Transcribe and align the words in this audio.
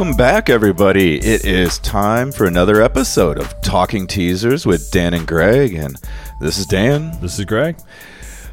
Welcome 0.00 0.16
back, 0.16 0.48
everybody. 0.48 1.18
It 1.18 1.44
is 1.44 1.78
time 1.78 2.32
for 2.32 2.46
another 2.46 2.80
episode 2.80 3.38
of 3.38 3.60
Talking 3.60 4.06
Teasers 4.06 4.64
with 4.64 4.90
Dan 4.90 5.12
and 5.12 5.28
Greg. 5.28 5.74
And 5.74 5.94
this 6.40 6.56
is 6.56 6.64
Dan. 6.64 7.20
This 7.20 7.38
is 7.38 7.44
Greg. 7.44 7.78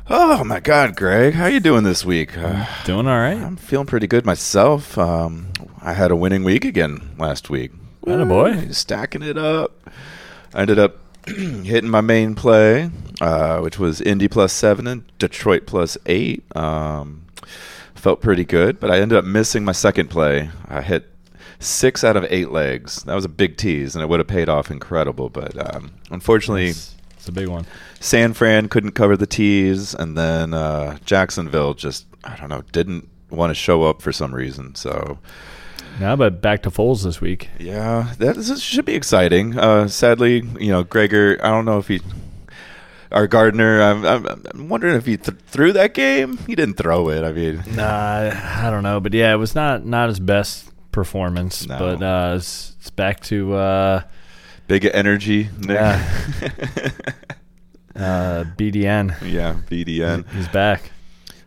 Oh 0.10 0.44
my 0.44 0.60
God, 0.60 0.98
Greg, 0.98 1.36
how 1.36 1.46
are 1.46 1.50
you 1.50 1.62
doing 1.62 1.86
this 1.86 2.04
week? 2.04 2.38
Uh, 2.38 2.66
Doing 2.84 3.08
all 3.08 3.18
right. 3.18 3.38
I'm 3.38 3.56
feeling 3.56 3.88
pretty 3.88 4.08
good 4.08 4.26
myself. 4.26 4.98
Um, 4.98 5.48
I 5.82 5.94
had 5.94 6.12
a 6.12 6.18
winning 6.18 6.44
week 6.44 6.66
again 6.66 7.16
last 7.18 7.50
week. 7.50 7.72
Attaboy. 8.06 8.28
boy, 8.66 8.72
Stacking 8.74 9.24
it 9.24 9.38
up. 9.38 9.90
I 10.54 10.64
ended 10.64 10.80
up 10.80 10.98
hitting 11.28 11.90
my 11.90 12.02
main 12.02 12.36
play, 12.36 12.92
uh, 13.22 13.62
which 13.62 13.80
was 13.80 14.02
Indy 14.02 14.28
plus 14.28 14.52
seven 14.52 14.86
and 14.86 15.06
Detroit 15.18 15.66
plus 15.66 15.98
eight. 16.08 16.44
Um, 16.58 17.26
felt 17.96 18.20
pretty 18.20 18.44
good, 18.44 18.82
but 18.82 18.92
I 18.92 19.00
ended 19.00 19.18
up 19.18 19.24
missing 19.24 19.64
my 19.64 19.72
second 19.72 20.10
play. 20.10 20.50
I 20.68 20.82
hit 20.82 21.10
six 21.60 22.04
out 22.04 22.16
of 22.18 22.26
eight 22.30 22.52
legs. 22.52 23.04
That 23.04 23.16
was 23.16 23.26
a 23.26 23.30
big 23.30 23.58
tease, 23.58 23.96
and 23.96 24.04
it 24.04 24.08
would 24.08 24.20
have 24.20 24.28
paid 24.28 24.50
off 24.50 24.70
incredible. 24.72 25.30
But 25.30 25.76
um, 25.76 25.92
unfortunately, 26.12 26.68
It's, 26.70 26.96
it's 27.12 27.28
a 27.28 27.32
big 27.32 27.48
one. 27.48 27.66
San 28.00 28.34
Fran 28.34 28.70
couldn't 28.70 28.92
cover 28.92 29.18
the 29.18 29.28
tees, 29.28 29.94
and 29.94 30.18
then 30.18 30.54
uh, 30.54 30.98
Jacksonville 31.06 31.74
just 31.74 32.06
I 32.24 32.36
don't 32.36 32.50
know 32.50 32.64
didn't 32.72 33.10
want 33.30 33.50
to 33.52 33.56
show 33.56 33.84
up 33.84 34.02
for 34.02 34.12
some 34.12 34.34
reason. 34.34 34.76
So 34.76 35.18
Now, 36.00 36.16
but 36.16 36.42
back 36.42 36.64
to 36.64 36.70
Foles 36.72 37.04
this 37.04 37.20
week. 37.20 37.50
yeah, 37.60 38.14
that 38.20 38.38
is, 38.38 38.48
this 38.50 38.62
should 38.62 38.86
be 38.86 38.96
exciting. 38.96 39.58
Uh, 39.58 39.88
sadly, 39.88 40.44
you 40.60 40.70
know, 40.72 40.84
Gregor, 40.84 41.38
I 41.44 41.50
don't 41.50 41.66
know 41.66 41.78
if 41.80 41.88
he. 41.88 42.02
Our 43.10 43.26
Gardner, 43.26 43.82
I'm, 43.82 44.06
I'm, 44.06 44.26
I'm 44.54 44.68
wondering 44.70 44.96
if 44.96 45.06
he 45.06 45.16
th- 45.16 45.38
threw 45.48 45.72
that 45.72 45.94
game. 45.94 46.38
He 46.46 46.56
didn't 46.56 46.76
throw 46.76 47.08
it. 47.10 47.24
I 47.24 47.32
mean, 47.32 47.64
Nah, 47.74 48.32
I 48.34 48.70
don't 48.70 48.84
know, 48.84 49.00
but 49.00 49.14
yeah, 49.14 49.32
it 49.34 49.38
was 49.38 49.56
not 49.56 49.86
not 49.86 50.10
his 50.10 50.20
best 50.20 50.70
performance. 50.98 51.68
No. 51.68 51.78
But 51.78 52.02
uh, 52.02 52.34
it's, 52.38 52.76
it's 52.80 52.90
back 52.90 53.20
to 53.26 53.54
uh, 53.54 54.02
big 54.68 54.84
energy. 54.86 55.48
Nick. 55.60 55.70
Yeah. 55.70 56.10
uh, 57.96 58.44
BDN. 58.58 59.16
yeah, 59.22 59.58
BDN. 59.70 60.28
He's 60.32 60.48
back. 60.48 60.90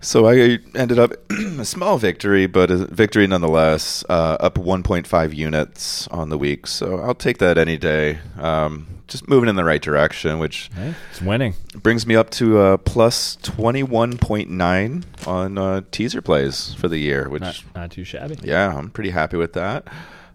So 0.00 0.28
I 0.28 0.60
ended 0.76 1.00
up 1.00 1.12
a 1.58 1.64
small 1.64 1.98
victory, 1.98 2.46
but 2.46 2.70
a 2.70 2.76
victory 2.86 3.26
nonetheless. 3.26 4.04
Uh, 4.08 4.36
up 4.38 4.54
1.5 4.54 5.34
units 5.34 6.06
on 6.08 6.28
the 6.28 6.38
week, 6.38 6.68
so 6.68 7.00
I'll 7.00 7.16
take 7.16 7.38
that 7.38 7.58
any 7.58 7.76
day. 7.76 8.20
Um, 8.38 8.99
just 9.10 9.28
moving 9.28 9.48
in 9.50 9.56
the 9.56 9.64
right 9.64 9.82
direction, 9.82 10.38
which 10.38 10.70
Hey, 10.74 10.94
it's 11.10 11.20
winning. 11.20 11.54
brings 11.82 12.06
me 12.06 12.16
up 12.16 12.30
to 12.30 12.58
uh, 12.58 12.76
plus 12.78 13.36
21.9 13.42 15.04
on 15.26 15.58
uh, 15.58 15.80
teaser 15.90 16.22
plays 16.22 16.74
for 16.74 16.88
the 16.88 16.98
year. 16.98 17.28
Which, 17.28 17.42
Not, 17.42 17.62
not 17.74 17.90
too 17.90 18.04
shabby. 18.04 18.38
yeah, 18.42 18.74
I'm 18.76 18.90
pretty 18.90 19.10
happy 19.10 19.36
with 19.36 19.52
that. 19.54 19.86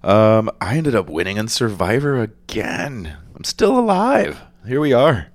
Um, 0.03 0.51
I 0.61 0.77
ended 0.77 0.93
up 0.95 1.09
winning 1.09 1.37
in 1.37 1.47
Survivor 1.47 2.21
again. 2.21 3.17
I'm 3.35 3.43
still 3.43 3.77
alive. 3.79 4.39
Here 4.67 4.79
we 4.79 4.93
are. 4.93 5.27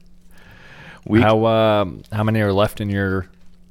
Week 1.06 1.22
How 1.22 1.46
um, 1.46 2.02
how 2.12 2.22
many 2.22 2.40
are 2.40 2.52
left 2.52 2.80
in 2.80 2.88
your 2.90 3.26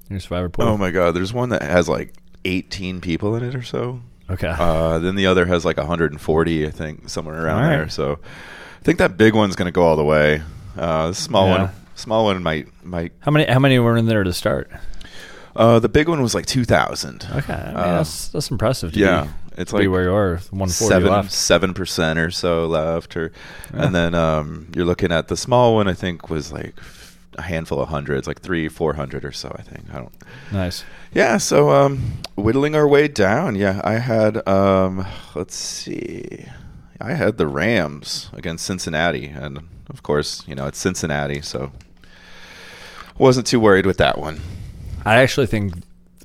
your 0.10 0.20
survivor 0.20 0.50
pool? 0.50 0.66
Oh 0.66 0.78
my 0.78 0.90
god, 0.92 1.16
there's 1.16 1.32
one 1.32 1.50
that 1.50 1.62
has 1.62 1.88
like 1.88 2.14
18 2.44 3.00
people 3.02 3.36
in 3.36 3.44
it 3.44 3.54
or 3.56 3.62
so. 3.62 4.02
okay. 4.30 4.48
Uh, 4.58 4.98
then 5.00 5.16
the 5.16 5.28
other 5.28 5.46
has 5.46 5.64
like 5.64 5.78
140, 5.78 6.66
I 6.68 6.72
think, 6.72 7.08
somewhere 7.08 7.46
around 7.46 7.62
right. 7.62 7.70
there. 7.78 7.90
So 7.90 8.20
I 8.80 8.84
think 8.84 8.98
that 9.00 9.18
big 9.18 9.34
one's 9.36 9.56
going 9.56 9.66
to 9.68 9.72
go 9.72 9.84
all 9.84 9.96
the 9.96 10.04
way. 10.06 10.42
Uh, 10.78 11.10
the 11.10 11.14
small 11.16 11.48
Yeah. 11.48 11.58
one, 11.64 11.70
small 11.96 12.26
one 12.26 12.42
might 12.44 12.68
might. 12.84 13.12
how 13.20 13.32
many 13.32 13.46
how 13.52 13.60
many 13.60 13.78
were 13.80 13.98
in 13.98 14.06
there 14.06 14.24
to 14.24 14.34
start? 14.34 14.72
Uh, 15.56 15.80
the 15.80 15.90
big 15.90 16.08
one 16.08 16.22
was 16.22 16.34
like 16.36 16.46
2,000. 16.46 17.28
Okay, 17.36 17.54
I 17.54 17.66
mean, 17.68 17.76
Uh, 17.76 17.98
that's 17.98 18.30
that's 18.30 18.50
impressive. 18.52 18.94
To 18.94 19.00
yeah, 19.00 19.24
be, 19.24 19.62
it's 19.62 19.72
to 19.72 19.78
be 19.78 19.84
like 19.88 19.92
where 19.92 20.04
you 20.04 20.14
are. 20.14 20.38
One 20.52 20.70
forty 20.70 21.28
seven 21.30 21.74
percent 21.74 22.20
or 22.20 22.32
so 22.32 22.66
left, 22.68 23.18
or 23.18 23.32
Yeah. 23.74 23.86
and 23.86 23.96
then 23.96 24.16
um, 24.16 24.68
you're 24.76 24.86
looking 24.86 25.12
at 25.12 25.28
the 25.28 25.36
small 25.36 25.76
one. 25.76 25.88
I 25.90 25.94
think 25.94 26.30
was 26.30 26.52
like 26.54 26.76
a 27.38 27.42
handful 27.42 27.82
of 27.82 27.90
hundreds, 27.90 28.28
like 28.28 28.40
three, 28.42 28.70
four 28.70 28.94
hundred 28.94 29.26
or 29.26 29.32
so. 29.34 29.54
I 29.60 29.62
think 29.64 29.86
I 29.94 29.98
don't. 29.98 30.14
Nice. 30.52 30.86
Yeah, 31.14 31.38
so 31.38 31.72
um, 31.72 32.14
whittling 32.36 32.76
our 32.76 32.88
way 32.88 33.08
down. 33.10 33.56
Yeah, 33.56 33.82
I 33.84 33.94
had 33.94 34.48
um, 34.48 35.06
let's 35.36 35.56
see, 35.56 36.46
I 37.02 37.14
had 37.14 37.38
the 37.38 37.48
Rams 37.48 38.30
against 38.34 38.66
Cincinnati, 38.66 39.28
and 39.28 39.60
of 39.90 40.04
course, 40.04 40.44
you 40.48 40.56
know 40.56 40.68
it's 40.68 40.80
Cincinnati, 40.80 41.42
so 41.42 41.72
wasn't 43.18 43.48
too 43.48 43.60
worried 43.60 43.86
with 43.86 43.98
that 43.98 44.18
one. 44.18 44.42
I 45.06 45.16
actually 45.16 45.48
think, 45.48 45.74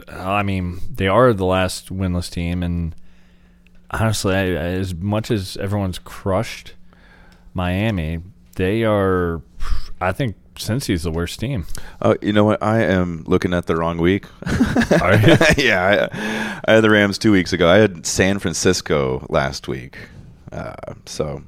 I 0.09 0.43
mean, 0.43 0.81
they 0.93 1.09
are 1.09 1.33
the 1.33 1.45
last 1.45 1.93
winless 1.93 2.31
team, 2.31 2.63
and 2.63 2.95
honestly, 3.91 4.35
I, 4.35 4.47
as 4.47 4.95
much 4.95 5.31
as 5.31 5.57
everyone's 5.59 5.99
crushed 5.99 6.75
Miami, 7.53 8.21
they 8.57 8.85
are. 8.85 9.43
I 10.01 10.13
think 10.13 10.37
Cincy's 10.57 11.05
the 11.05 11.11
worst 11.11 11.41
team. 11.41 11.67
Oh, 12.03 12.17
you 12.21 12.33
know 12.33 12.45
what? 12.45 12.63
I 12.63 12.83
am 12.83 13.25
looking 13.27 13.55
at 13.55 13.67
the 13.67 13.77
wrong 13.77 13.99
week. 13.99 14.27
Yeah, 15.57 16.09
I, 16.13 16.61
I 16.67 16.75
had 16.75 16.81
the 16.83 16.91
Rams 16.91 17.19
two 17.19 17.33
weeks 17.33 17.53
ago. 17.53 17.69
I 17.69 17.77
had 17.77 18.07
San 18.07 18.39
Francisco 18.39 19.27
last 19.31 19.69
week, 19.69 19.99
uh, 20.55 20.95
so. 21.07 21.43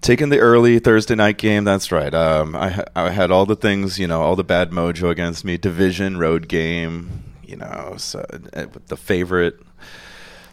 Taking 0.00 0.28
the 0.28 0.38
early 0.38 0.78
Thursday 0.78 1.16
night 1.16 1.38
game, 1.38 1.64
that's 1.64 1.90
right. 1.90 2.14
Um, 2.14 2.54
I, 2.54 2.84
I 2.94 3.10
had 3.10 3.32
all 3.32 3.46
the 3.46 3.56
things, 3.56 3.98
you 3.98 4.06
know, 4.06 4.22
all 4.22 4.36
the 4.36 4.44
bad 4.44 4.70
mojo 4.70 5.10
against 5.10 5.44
me. 5.44 5.56
Division 5.56 6.18
road 6.18 6.46
game, 6.46 7.24
you 7.44 7.56
know, 7.56 7.94
so 7.96 8.24
uh, 8.54 8.66
the 8.86 8.96
favorite 8.96 9.58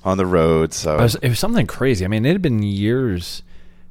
on 0.03 0.17
the 0.17 0.25
road. 0.25 0.73
So 0.73 0.95
It 0.95 1.01
was, 1.01 1.15
it 1.15 1.29
was 1.29 1.37
something 1.39 1.67
crazy. 1.67 2.03
I 2.03 2.07
mean, 2.07 2.25
it 2.25 2.31
had 2.31 2.41
been 2.41 2.63
years 2.63 3.43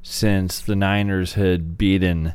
since 0.03 0.59
the 0.59 0.75
Niners 0.75 1.35
had 1.35 1.77
beaten 1.77 2.33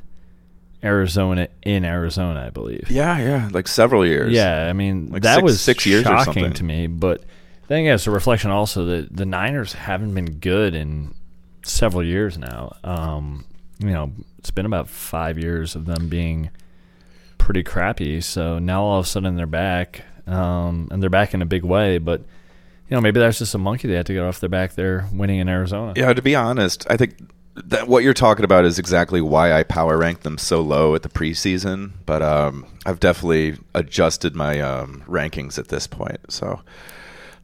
Arizona 0.83 1.49
in 1.63 1.85
Arizona, 1.85 2.45
I 2.47 2.51
believe. 2.51 2.91
yeah, 2.91 3.19
yeah, 3.19 3.51
like 3.53 3.69
several 3.69 4.07
years. 4.07 4.33
Yeah, 4.33 4.67
I 4.67 4.73
mean 4.73 5.11
Like 5.13 5.23
that 5.23 5.35
six- 5.37 5.43
was 5.45 5.61
six 5.61 5.85
years 5.85 6.07
or 6.07 6.09
shocking 6.09 6.33
something. 6.33 6.53
to 6.55 6.65
me. 6.65 6.87
But 6.87 7.23
I 7.71 7.75
think 7.75 7.87
it's 7.87 8.09
a 8.09 8.11
reflection 8.11 8.51
also 8.51 8.85
that 8.87 9.17
the 9.17 9.25
Niners 9.25 9.75
haven't 9.75 10.13
been 10.13 10.41
good 10.41 10.75
in 10.75 11.15
several 11.63 12.03
years 12.03 12.37
now. 12.37 12.77
Um, 12.83 13.45
you 13.79 13.91
know, 13.91 14.11
it's 14.39 14.51
been 14.51 14.67
about 14.67 14.89
five 14.89 15.39
years 15.39 15.77
of 15.77 15.87
them 15.87 16.09
being 16.09 16.51
pretty 17.39 17.63
crappy. 17.63 18.21
So 18.23 18.59
now 18.59 18.83
all 18.83 18.99
of 18.99 19.05
a 19.05 19.09
sudden 19.09 19.37
they're 19.37 19.47
back, 19.47 20.03
um, 20.27 20.89
and 20.91 21.01
they're 21.01 21.11
back 21.11 21.33
in 21.33 21.43
a 21.43 21.47
big 21.47 21.63
way. 21.63 21.99
But 21.99 22.23
you 22.89 22.97
know, 22.97 23.01
maybe 23.01 23.21
that's 23.21 23.39
just 23.39 23.55
a 23.55 23.59
monkey 23.59 23.87
they 23.87 23.95
had 23.95 24.07
to 24.07 24.15
get 24.15 24.25
off 24.25 24.41
their 24.41 24.49
back. 24.49 24.75
There, 24.75 25.09
winning 25.13 25.39
in 25.39 25.49
Arizona. 25.49 25.93
Yeah, 25.95 26.13
to 26.13 26.23
be 26.23 26.35
honest, 26.35 26.87
I 26.91 26.97
think 26.97 27.19
that 27.55 27.87
what 27.87 28.03
you're 28.03 28.15
talking 28.15 28.45
about 28.45 28.65
is 28.65 28.81
exactly 28.81 29.21
why 29.21 29.53
I 29.53 29.63
power 29.63 29.97
ranked 29.97 30.25
them 30.25 30.39
so 30.39 30.61
low 30.61 30.97
at 30.97 31.03
the 31.03 31.09
preseason. 31.09 31.93
But 32.05 32.21
um, 32.21 32.67
I've 32.85 32.99
definitely 32.99 33.59
adjusted 33.77 34.35
my 34.35 34.61
um, 34.61 35.05
rankings 35.07 35.57
at 35.57 35.69
this 35.69 35.87
point. 35.87 36.19
So, 36.33 36.63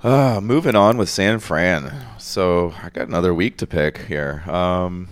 uh, 0.07 0.41
moving 0.41 0.77
on 0.77 0.97
with 0.99 1.09
San 1.09 1.39
Fran. 1.41 1.93
So 2.19 2.73
I 2.83 2.91
got 2.91 3.09
another 3.09 3.35
week 3.35 3.57
to 3.59 3.67
pick 3.67 3.99
here. 3.99 4.43
Um, 4.49 5.09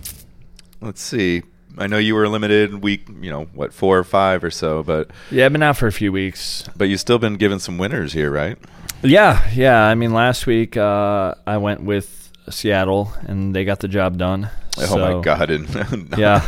let's 0.81 1.01
see. 1.01 1.43
I 1.77 1.87
know 1.87 1.97
you 1.97 2.15
were 2.15 2.27
limited 2.29 2.81
week, 2.81 3.07
you 3.21 3.29
know, 3.29 3.45
what 3.53 3.73
four 3.73 3.97
or 3.99 4.03
five 4.05 4.43
or 4.43 4.51
so, 4.51 4.81
but 4.81 5.11
Yeah, 5.29 5.45
I've 5.45 5.51
been 5.51 5.61
out 5.63 5.75
for 5.77 5.87
a 5.87 5.91
few 5.91 6.11
weeks. 6.11 6.63
but 6.75 6.85
you've 6.85 7.01
still 7.01 7.19
been 7.19 7.35
given 7.35 7.59
some 7.59 7.77
winners 7.77 8.13
here, 8.13 8.31
right? 8.31 8.57
Yeah, 9.03 9.45
yeah. 9.53 9.83
I 9.83 9.93
mean, 9.95 10.13
last 10.13 10.47
week 10.47 10.77
uh, 10.77 11.35
I 11.45 11.57
went 11.57 11.83
with 11.83 12.31
Seattle, 12.49 13.11
and 13.27 13.53
they 13.53 13.65
got 13.65 13.79
the 13.81 13.87
job 13.89 14.17
done. 14.17 14.49
Oh 14.77 14.85
So, 14.85 14.97
my 14.97 15.21
god! 15.21 15.49
And 15.49 16.13
Yeah. 16.17 16.41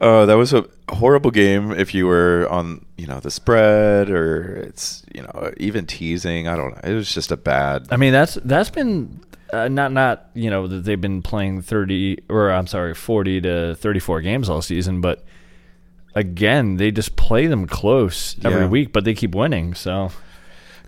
Oh, 0.00 0.26
that 0.26 0.34
was 0.34 0.52
a 0.52 0.64
horrible 0.90 1.30
game. 1.32 1.72
If 1.72 1.92
you 1.92 2.06
were 2.06 2.46
on, 2.50 2.84
you 2.96 3.06
know, 3.06 3.18
the 3.18 3.30
spread 3.32 4.10
or 4.10 4.54
it's, 4.68 5.02
you 5.12 5.22
know, 5.22 5.52
even 5.56 5.86
teasing. 5.86 6.46
I 6.46 6.56
don't 6.56 6.70
know. 6.72 6.80
It 6.88 6.94
was 6.94 7.12
just 7.12 7.32
a 7.32 7.36
bad. 7.36 7.88
I 7.90 7.96
mean, 7.96 8.12
that's 8.12 8.34
that's 8.44 8.70
been 8.70 9.20
uh, 9.52 9.66
not 9.68 9.90
not 9.92 10.30
you 10.34 10.50
know 10.50 10.68
that 10.68 10.84
they've 10.84 11.00
been 11.00 11.20
playing 11.22 11.62
thirty 11.62 12.18
or 12.28 12.50
I'm 12.52 12.66
sorry, 12.68 12.94
forty 12.94 13.40
to 13.40 13.74
thirty 13.74 13.98
four 13.98 14.20
games 14.20 14.48
all 14.48 14.62
season, 14.62 15.00
but 15.00 15.24
again, 16.14 16.76
they 16.76 16.90
just 16.90 17.16
play 17.16 17.46
them 17.46 17.66
close 17.66 18.36
every 18.44 18.62
Yeah. 18.62 18.68
week, 18.68 18.92
but 18.92 19.04
they 19.04 19.14
keep 19.14 19.34
winning. 19.34 19.74
So 19.74 20.10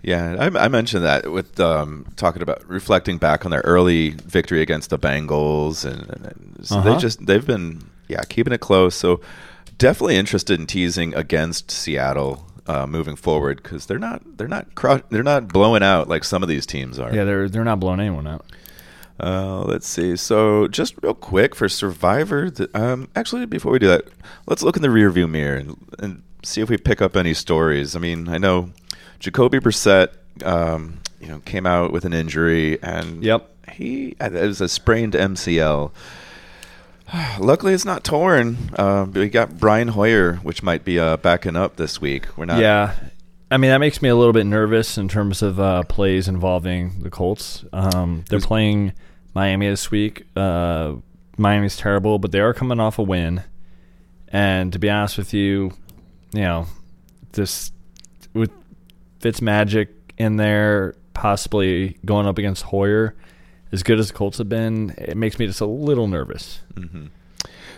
Yeah, 0.03 0.35
I, 0.39 0.65
I 0.65 0.67
mentioned 0.67 1.03
that 1.05 1.31
with 1.31 1.59
um, 1.59 2.05
talking 2.15 2.41
about 2.41 2.67
reflecting 2.67 3.17
back 3.17 3.45
on 3.45 3.51
their 3.51 3.61
early 3.61 4.09
victory 4.25 4.61
against 4.61 4.89
the 4.89 4.97
Bengals, 4.97 5.85
and, 5.85 6.09
and, 6.09 6.59
so 6.65 6.81
they 6.81 6.91
Uh-huh. 6.91 6.99
just 6.99 7.25
they've 7.25 7.45
been 7.45 7.83
yeah 8.11 8.23
keeping 8.29 8.53
it 8.53 8.59
close. 8.59 8.95
So 8.95 9.21
definitely 9.77 10.15
interested 10.17 10.59
in 10.59 10.67
teasing 10.67 11.15
against 11.15 11.71
Seattle 11.71 12.45
uh, 12.67 12.85
moving 12.85 13.15
forward 13.15 13.61
because 13.63 13.85
they're 13.87 13.99
not 13.99 14.21
they're 14.37 14.47
not 14.47 14.75
cru- 14.75 15.01
they're 15.09 15.23
not 15.23 15.47
blowing 15.47 15.83
out 15.83 16.07
like 16.07 16.23
some 16.23 16.43
of 16.43 16.49
these 16.49 16.65
teams 16.65 16.99
are. 16.99 17.13
yeah, 17.13 17.23
they're 17.23 17.49
they're 17.49 17.63
not 17.63 17.79
blowing 17.79 17.99
anyone 17.99 18.27
out. 18.27 18.45
Uh, 19.19 19.61
let's 19.65 19.87
see. 19.87 20.15
So, 20.15 20.67
just 20.67 20.95
real 21.03 21.13
quick 21.13 21.53
for 21.55 21.69
Survivor, 21.69 22.51
um, 22.73 23.07
actually, 23.15 23.45
before 23.45 23.71
we 23.71 23.77
do 23.77 23.87
that, 23.87 24.05
let's 24.47 24.63
look 24.63 24.75
in 24.75 24.81
the 24.81 24.87
rearview 24.87 25.29
mirror 25.29 25.57
and, 25.57 25.77
and 25.99 26.23
see 26.43 26.59
if 26.61 26.69
we 26.69 26.77
pick 26.77 27.03
up 27.03 27.15
any 27.15 27.35
stories. 27.35 27.95
I 27.95 27.99
mean, 27.99 28.27
I 28.27 28.39
know 28.39 28.71
Jacoby 29.19 29.59
Brissett 29.59 30.07
um, 30.43 31.01
you 31.19 31.27
know, 31.27 31.39
came 31.45 31.67
out 31.67 31.91
with 31.91 32.03
an 32.05 32.13
injury, 32.13 32.81
and 32.81 33.23
Yep. 33.23 33.47
he 33.73 34.15
it 34.19 34.31
was 34.33 34.59
a 34.59 34.67
sprained 34.67 35.13
MCL. 35.13 35.91
Luckily, 37.39 37.73
it's 37.73 37.85
not 37.85 38.03
torn. 38.03 38.57
Uh, 38.75 39.05
we 39.11 39.29
got 39.29 39.57
Brian 39.57 39.89
Hoyer, 39.89 40.35
which 40.37 40.63
might 40.63 40.83
be 40.85 40.99
uh, 40.99 41.17
backing 41.17 41.55
up 41.55 41.75
this 41.75 41.99
week. 41.99 42.37
We're 42.37 42.45
not. 42.45 42.59
yeah. 42.59 42.95
I 43.49 43.57
mean, 43.57 43.69
that 43.71 43.79
makes 43.79 44.01
me 44.01 44.07
a 44.07 44.15
little 44.15 44.31
bit 44.31 44.45
nervous 44.45 44.97
in 44.97 45.09
terms 45.09 45.41
of 45.41 45.59
uh, 45.59 45.83
plays 45.83 46.29
involving 46.29 47.01
the 47.01 47.09
Colts. 47.09 47.65
Um, 47.73 48.23
they're 48.29 48.39
playing 48.39 48.93
Miami 49.33 49.67
this 49.67 49.91
week. 49.91 50.23
Uh, 50.37 50.95
Miami's 51.37 51.75
terrible, 51.75 52.17
but 52.17 52.31
they 52.31 52.39
are 52.39 52.53
coming 52.53 52.79
off 52.79 52.97
a 52.97 53.03
win. 53.03 53.43
And 54.29 54.71
to 54.71 54.79
be 54.79 54.89
honest 54.89 55.17
with 55.17 55.33
you, 55.33 55.73
you 56.31 56.43
know, 56.43 56.67
this 57.33 57.73
with 58.33 58.51
Fitzmagic 59.19 59.89
in 60.17 60.37
there, 60.37 60.95
possibly 61.13 61.97
going 62.05 62.27
up 62.27 62.37
against 62.37 62.63
Hoyer, 62.63 63.15
as 63.71 63.83
good 63.83 63.99
as 63.99 64.07
the 64.09 64.13
Colts 64.13 64.37
have 64.37 64.49
been, 64.49 64.93
it 64.97 65.15
makes 65.17 65.39
me 65.39 65.47
just 65.47 65.61
a 65.61 65.65
little 65.65 66.07
nervous. 66.07 66.59
hmm 66.75 67.05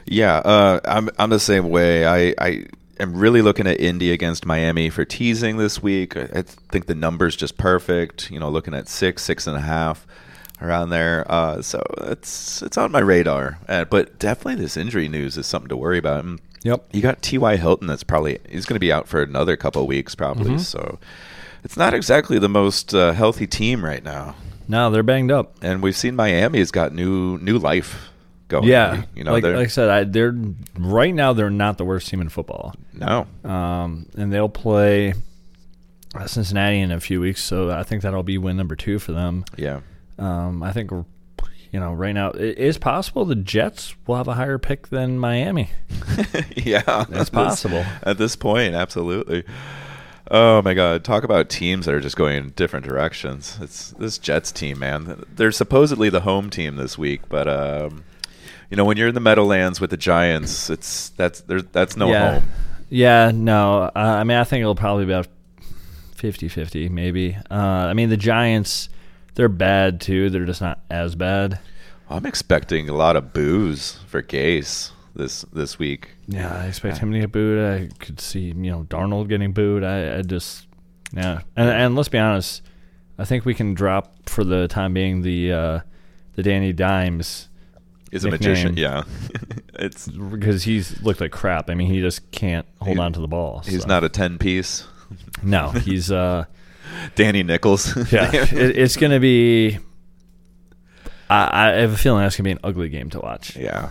Yeah, 0.06 0.38
uh, 0.38 0.80
I'm 0.86 1.10
I'm 1.20 1.30
the 1.30 1.40
same 1.40 1.70
way. 1.70 2.06
I 2.06 2.34
I 2.40 2.66
am 3.00 3.16
really 3.16 3.42
looking 3.42 3.68
at 3.68 3.80
Indy 3.80 4.12
against 4.12 4.46
Miami 4.46 4.90
for 4.90 5.06
teasing 5.06 5.58
this 5.58 5.82
week. 5.82 6.16
I, 6.18 6.28
I 6.36 6.42
think 6.44 6.88
the 6.88 6.96
number's 6.96 7.36
just 7.36 7.58
perfect. 7.58 8.30
You 8.32 8.40
know, 8.40 8.50
looking 8.50 8.74
at 8.74 8.88
six, 8.90 9.24
six 9.24 9.48
and 9.48 9.56
a 9.58 9.62
half, 9.62 10.06
around 10.62 10.90
there. 10.90 11.26
Uh, 11.30 11.62
so 11.62 11.82
it's 12.02 12.62
it's 12.62 12.78
on 12.78 12.92
my 12.92 13.00
radar. 13.00 13.60
Uh, 13.70 13.86
but 13.86 14.20
definitely, 14.20 14.56
this 14.62 14.78
injury 14.78 15.08
news 15.08 15.38
is 15.38 15.46
something 15.48 15.70
to 15.70 15.78
worry 15.78 15.98
about. 15.98 16.24
And 16.26 16.40
Yep. 16.64 16.90
You 16.94 17.02
got 17.02 17.22
T.Y. 17.22 17.58
Hilton. 17.58 17.88
That's 17.88 18.04
probably 18.04 18.40
he's 18.50 18.66
going 18.66 18.76
to 18.76 18.80
be 18.80 18.92
out 18.92 19.08
for 19.10 19.22
another 19.22 19.58
couple 19.58 19.82
of 19.82 19.88
weeks, 19.88 20.16
probably. 20.16 20.52
Mhm. 20.52 20.60
So 20.62 20.98
it's 21.66 21.76
not 21.76 21.94
exactly 21.94 22.40
the 22.40 22.48
most 22.48 22.94
uh, 22.96 23.12
healthy 23.12 23.48
team 23.48 23.84
right 23.84 24.02
now. 24.04 24.36
No, 24.68 24.90
they're 24.90 25.04
banged 25.04 25.32
up. 25.32 25.58
And 25.62 25.82
we've 25.84 25.96
seen 25.96 26.16
Miami's 26.16 26.72
got 26.72 26.94
new 26.94 27.38
new 27.40 27.58
life 27.58 28.10
going. 28.48 28.70
Yeah, 28.70 29.04
you 29.16 29.24
know, 29.24 29.34
like, 29.34 29.44
like 29.44 29.56
I 29.56 29.68
said, 29.68 29.90
I, 29.90 30.04
they're 30.04 30.36
right 30.78 31.14
now 31.14 31.34
they're 31.34 31.50
not 31.50 31.78
the 31.78 31.86
worst 31.86 32.10
team 32.10 32.22
in 32.22 32.30
football, 32.30 32.76
no. 32.94 33.28
um, 33.44 34.08
and 34.16 34.32
they'll 34.32 34.50
play 34.50 35.14
uh, 36.16 36.28
Cincinnati 36.28 36.80
in 36.80 36.92
a 36.92 37.00
few 37.00 37.20
weeks. 37.20 37.44
So 37.44 37.72
I 37.72 37.84
think 37.84 38.04
that'll 38.04 38.24
be 38.24 38.38
win 38.38 38.58
number 38.58 38.76
two 38.76 39.00
for 39.00 39.12
them. 39.12 39.46
Yeah. 39.58 39.82
Um, 40.18 40.64
I 40.64 40.72
think 40.72 40.92
you 40.92 41.80
know 41.80 41.94
right 41.94 42.14
now 42.14 42.30
it 42.30 42.58
is 42.58 42.78
possible 42.78 43.26
the 43.26 43.36
Jets 43.36 43.96
will 44.06 44.16
have 44.16 44.28
a 44.28 44.34
higher 44.34 44.58
pick 44.60 44.88
than 44.90 45.18
Miami. 45.18 45.72
yeah, 46.56 47.06
this- 47.10 47.30
possible. 47.30 47.86
at 48.04 48.18
this 48.18 48.36
point. 48.36 48.76
Absolutely. 48.76 49.44
Oh 50.36 50.64
my 50.64 50.74
God! 50.74 51.04
Talk 51.04 51.24
about 51.24 51.48
teams 51.48 51.86
that 51.86 51.94
are 51.94 52.00
just 52.00 52.16
going 52.16 52.38
in 52.38 52.50
different 52.56 52.88
directions. 52.88 53.60
It's 53.62 53.92
this 53.92 54.18
Jets 54.18 54.52
team, 54.52 54.80
man. 54.80 55.26
They're 55.32 55.52
supposedly 55.52 56.10
the 56.10 56.22
home 56.22 56.50
team 56.50 56.76
this 56.76 56.98
week, 56.98 57.22
but 57.30 57.48
um, 57.48 58.04
you 58.72 58.76
know 58.76 58.84
when 58.84 58.98
you're 58.98 59.10
in 59.10 59.14
the 59.14 59.22
Meadowlands 59.22 59.80
with 59.80 59.92
the 59.92 59.98
Giants, 59.98 60.72
it's 60.72 61.10
that's 61.10 61.42
there's 61.42 61.66
that's 61.66 61.96
no 61.96 62.10
yeah. 62.10 62.40
home. 62.40 62.50
Yeah, 62.90 63.32
no. 63.32 63.84
Uh, 63.84 63.92
I 63.96 64.24
mean, 64.24 64.38
I 64.38 64.44
think 64.44 64.62
it'll 64.62 64.74
probably 64.74 65.06
be 65.06 65.14
about 65.14 65.28
50-50 66.16 66.90
maybe. 66.90 67.38
Uh, 67.52 67.56
I 67.56 67.94
mean, 67.94 68.10
the 68.10 68.18
Giants, 68.18 68.90
they're 69.36 69.50
bad 69.50 70.02
too. 70.02 70.32
They're 70.32 70.46
just 70.46 70.62
not 70.62 70.80
as 70.90 71.14
bad. 71.14 71.60
I'm 72.10 72.26
expecting 72.26 72.90
a 72.90 72.94
lot 72.94 73.16
of 73.16 73.34
boos 73.34 74.00
for 74.08 74.24
Gase 74.24 74.92
this 75.16 75.44
this 75.54 75.78
week. 75.80 76.10
Yeah, 76.28 76.54
I 76.54 76.68
expect 76.68 76.98
him 76.98 77.12
to 77.12 77.20
get 77.20 77.32
booed. 77.32 77.92
I 77.92 77.96
could 78.04 78.20
see 78.20 78.48
you 78.48 78.54
know 78.54 78.84
Darnold 78.90 79.30
getting 79.30 79.52
booed. 79.54 79.84
I, 79.84 80.18
I 80.18 80.22
just 80.22 80.68
yeah, 81.16 81.42
and 81.56 81.70
and 81.70 81.96
let's 81.96 82.10
be 82.10 82.18
honest, 82.18 82.62
I 83.18 83.26
think 83.26 83.46
we 83.46 83.54
can 83.54 83.74
drop 83.74 84.30
for 84.30 84.44
the 84.44 84.68
time 84.68 84.94
being 84.94 85.22
the 85.22 85.52
uh, 85.52 85.80
the 86.36 86.44
Danny 86.44 86.74
Dimes 86.74 87.50
Is 88.12 88.26
a 88.26 88.32
magician? 88.32 88.76
Yeah, 88.78 89.04
it's 89.76 90.08
because 90.08 90.64
he's 90.64 91.02
looked 91.02 91.22
like 91.22 91.32
crap. 91.32 91.70
I 91.70 91.76
mean, 91.76 91.88
he 91.92 92.02
just 92.02 92.32
can't 92.32 92.66
hold 92.82 92.98
He- 92.98 93.02
on 93.02 93.14
to 93.14 93.20
the 93.20 93.28
ball. 93.28 93.62
he's 93.66 93.82
so. 93.84 93.88
not 93.88 94.04
a 94.04 94.10
ten 94.10 94.38
piece. 94.38 94.86
No, 95.44 95.70
he's 95.70 96.12
uh 96.12 96.46
Danny 97.16 97.44
Nichols. 97.44 97.96
yeah. 98.12 98.32
it, 98.34 98.52
it's 98.78 98.98
gonna 98.98 99.20
be. 99.20 99.78
I, 101.30 101.70
I 101.70 101.72
have 101.82 101.94
a 101.94 101.98
feeling 101.98 102.24
that's 102.24 102.36
gonna 102.36 102.46
be 102.48 102.52
an 102.52 102.60
ugly 102.64 102.90
game 102.90 103.10
to 103.12 103.20
watch. 103.20 103.56
Yeah. 103.56 103.90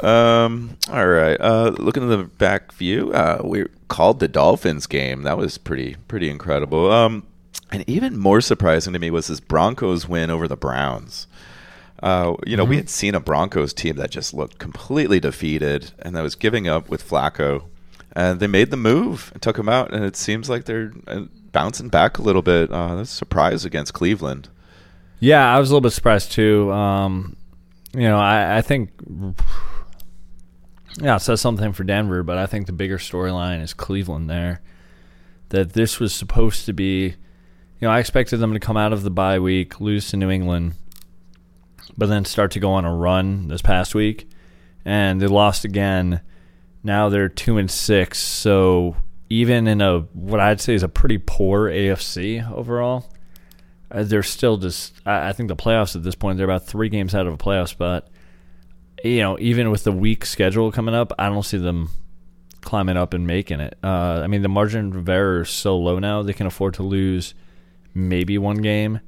Um. 0.00 0.76
All 0.90 1.06
right. 1.06 1.36
Uh, 1.40 1.74
looking 1.78 2.02
at 2.02 2.08
the 2.16 2.24
back 2.24 2.72
view, 2.72 3.12
uh, 3.12 3.40
we 3.44 3.66
called 3.88 4.18
the 4.20 4.28
Dolphins 4.28 4.86
game. 4.86 5.22
That 5.22 5.38
was 5.38 5.56
pretty 5.58 5.96
pretty 6.08 6.28
incredible. 6.28 6.90
Um, 6.90 7.24
and 7.70 7.84
even 7.88 8.16
more 8.18 8.40
surprising 8.40 8.92
to 8.92 8.98
me 8.98 9.10
was 9.10 9.28
this 9.28 9.40
Broncos 9.40 10.08
win 10.08 10.30
over 10.30 10.48
the 10.48 10.56
Browns. 10.56 11.26
Uh, 12.02 12.34
you 12.44 12.56
know, 12.56 12.64
we 12.64 12.74
Mhm. 12.74 12.80
had 12.80 12.90
seen 12.90 13.14
a 13.14 13.20
Broncos 13.20 13.72
team 13.72 13.96
that 13.96 14.10
just 14.10 14.34
looked 14.34 14.58
completely 14.58 15.20
defeated 15.20 15.92
and 16.00 16.14
that 16.16 16.22
was 16.22 16.34
giving 16.34 16.68
up 16.68 16.88
with 16.90 17.08
Flacco, 17.08 17.62
and 18.14 18.40
they 18.40 18.46
made 18.48 18.70
the 18.70 18.76
move 18.76 19.30
and 19.32 19.40
took 19.40 19.56
him 19.58 19.68
out. 19.68 19.92
And 19.92 20.04
it 20.04 20.16
seems 20.16 20.50
like 20.50 20.64
they're 20.64 20.92
uh, 21.06 21.22
bouncing 21.52 21.88
back 21.88 22.18
a 22.18 22.22
little 22.22 22.42
bit. 22.42 22.70
Uh, 22.70 22.96
that's 22.96 23.12
a 23.12 23.16
surprise 23.16 23.64
against 23.64 23.94
Cleveland. 23.94 24.48
Yeah, 25.20 25.54
I 25.54 25.58
was 25.60 25.70
a 25.70 25.72
little 25.72 25.80
bit 25.88 25.92
surprised 25.92 26.32
too. 26.32 26.70
Um, 26.72 27.36
you 27.94 28.02
know, 28.02 28.18
I, 28.18 28.58
I 28.58 28.60
think 28.60 28.90
yeah, 31.00 31.16
it 31.16 31.20
says 31.20 31.40
something 31.40 31.72
for 31.72 31.84
Denver, 31.84 32.22
but 32.22 32.38
I 32.38 32.46
think 32.46 32.66
the 32.66 32.72
bigger 32.72 32.98
storyline 32.98 33.62
is 33.62 33.74
Cleveland 33.74 34.30
there. 34.30 34.60
That 35.48 35.72
this 35.72 36.00
was 36.00 36.14
supposed 36.14 36.66
to 36.66 36.72
be, 36.72 37.06
you 37.06 37.14
know, 37.82 37.90
I 37.90 38.00
expected 38.00 38.38
them 38.38 38.54
to 38.54 38.60
come 38.60 38.76
out 38.76 38.92
of 38.92 39.02
the 39.02 39.10
bye 39.10 39.38
week, 39.38 39.80
lose 39.80 40.08
to 40.10 40.16
New 40.16 40.30
England, 40.30 40.74
but 41.96 42.06
then 42.06 42.24
start 42.24 42.52
to 42.52 42.60
go 42.60 42.72
on 42.72 42.84
a 42.84 42.94
run 42.94 43.48
this 43.48 43.62
past 43.62 43.94
week, 43.94 44.28
and 44.84 45.20
they 45.20 45.26
lost 45.26 45.64
again. 45.64 46.20
Now 46.82 47.08
they're 47.08 47.28
two 47.28 47.58
and 47.58 47.70
six, 47.70 48.18
so 48.18 48.96
even 49.30 49.66
in 49.66 49.80
a 49.80 50.00
what 50.12 50.40
I'd 50.40 50.60
say 50.60 50.74
is 50.74 50.82
a 50.82 50.88
pretty 50.88 51.18
poor 51.18 51.68
AFC 51.68 52.50
overall, 52.52 53.10
uh, 53.90 54.02
they're 54.04 54.22
still 54.22 54.56
just. 54.56 54.94
I, 55.04 55.30
I 55.30 55.32
think 55.32 55.48
the 55.48 55.56
playoffs 55.56 55.96
at 55.96 56.02
this 56.02 56.14
point 56.14 56.36
they're 56.36 56.44
about 56.44 56.66
three 56.66 56.88
games 56.88 57.14
out 57.14 57.26
of 57.26 57.34
a 57.34 57.38
playoff 57.38 57.68
spot. 57.68 58.08
You 59.04 59.18
know, 59.20 59.38
even 59.38 59.70
with 59.70 59.84
the 59.84 59.92
weak 59.92 60.24
schedule 60.24 60.72
coming 60.72 60.94
up, 60.94 61.12
I 61.18 61.28
don't 61.28 61.42
see 61.42 61.58
them 61.58 61.90
climbing 62.62 62.96
up 62.96 63.12
and 63.12 63.26
making 63.26 63.60
it. 63.60 63.76
Uh, 63.84 64.22
I 64.24 64.26
mean, 64.26 64.40
the 64.42 64.48
margin 64.48 64.96
of 64.96 65.08
error 65.08 65.42
is 65.42 65.50
so 65.50 65.76
low 65.76 65.98
now; 65.98 66.22
they 66.22 66.32
can 66.32 66.46
afford 66.46 66.72
to 66.74 66.82
lose 66.82 67.34
maybe 67.92 68.38
one 68.38 68.56
game, 68.62 69.00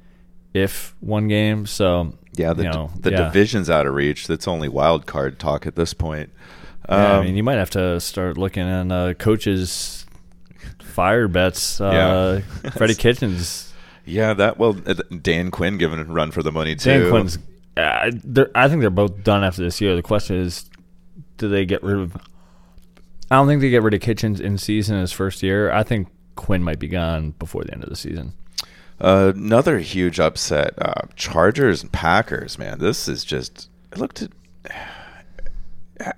if 0.53 0.95
one 1.01 1.29
game. 1.29 1.65
So 1.65 2.13
Yeah, 2.35 2.53
the, 2.53 2.65
you 2.65 2.71
know, 2.71 2.91
the 3.01 3.11
yeah. 3.11 3.25
division's 3.25 3.71
out 3.71 3.87
of 3.87 3.95
reach. 3.95 4.27
That's 4.27 4.47
only 4.47 4.69
wild 4.69 5.07
card 5.07 5.39
talk 5.39 5.67
at 5.67 5.77
this 5.77 5.95
point. 5.95 6.31
Yeah, 6.89 6.95
I 7.15 7.17
Um, 7.17 7.25
mean, 7.25 7.37
you 7.37 7.43
might 7.43 7.57
have 7.57 7.71
to 7.71 7.99
start 8.01 8.37
looking 8.37 8.69
at 8.69 8.93
uh, 8.93 9.15
coaches' 9.15 10.05
fire 10.81 11.27
bets. 11.27 11.81
Uh, 11.81 12.43
Yeah. 12.63 12.71
Freddie 12.73 12.95
Kitchens, 13.07 13.73
yeah, 14.05 14.35
that 14.35 14.59
well, 14.59 14.77
uh, 14.87 14.95
Dan 15.23 15.51
Quinn 15.51 15.79
giving 15.79 15.99
a 15.99 16.05
run 16.05 16.31
for 16.33 16.43
the 16.43 16.53
money 16.53 16.77
too. 16.77 16.91
Dan 17.01 17.11
Quinn's. 17.11 17.39
They're- 17.77 18.51
I 18.55 18.69
think 18.69 18.81
they're 18.81 18.91
both 18.91 19.23
done 19.23 19.45
after 19.45 19.63
this 19.63 19.81
year. 19.81 19.95
The 19.95 20.03
question 20.03 20.37
is, 20.37 20.69
do 21.37 21.49
they 21.49 21.65
get 21.67 21.83
rid 21.83 21.99
of? 21.99 22.17
I 23.31 23.37
don't 23.37 23.47
think 23.47 23.61
they 23.61 23.71
get 23.71 23.83
rid 23.83 23.93
of 23.95 24.01
Kitchens 24.01 24.41
in 24.41 24.57
season 24.59 24.99
his 25.01 25.13
first 25.13 25.43
year. 25.43 25.71
I 25.73 25.83
think 25.83 26.09
Quinn 26.37 26.63
might 26.63 26.79
be 26.79 26.89
gone 26.89 27.33
before 27.39 27.65
the 27.65 27.73
end 27.75 27.83
of 27.83 27.91
the 27.91 27.97
season. 27.97 28.33
Uh, 29.01 29.33
another 29.37 29.79
huge 29.81 30.19
upset. 30.19 30.73
Uh, 30.81 31.03
Chargers 31.17 31.83
and 31.83 31.93
Packers. 31.93 32.59
Man, 32.59 32.79
this 32.79 33.09
is 33.09 33.25
just. 33.25 33.69
I 33.95 33.99
looked 33.99 34.23
at. 34.23 34.31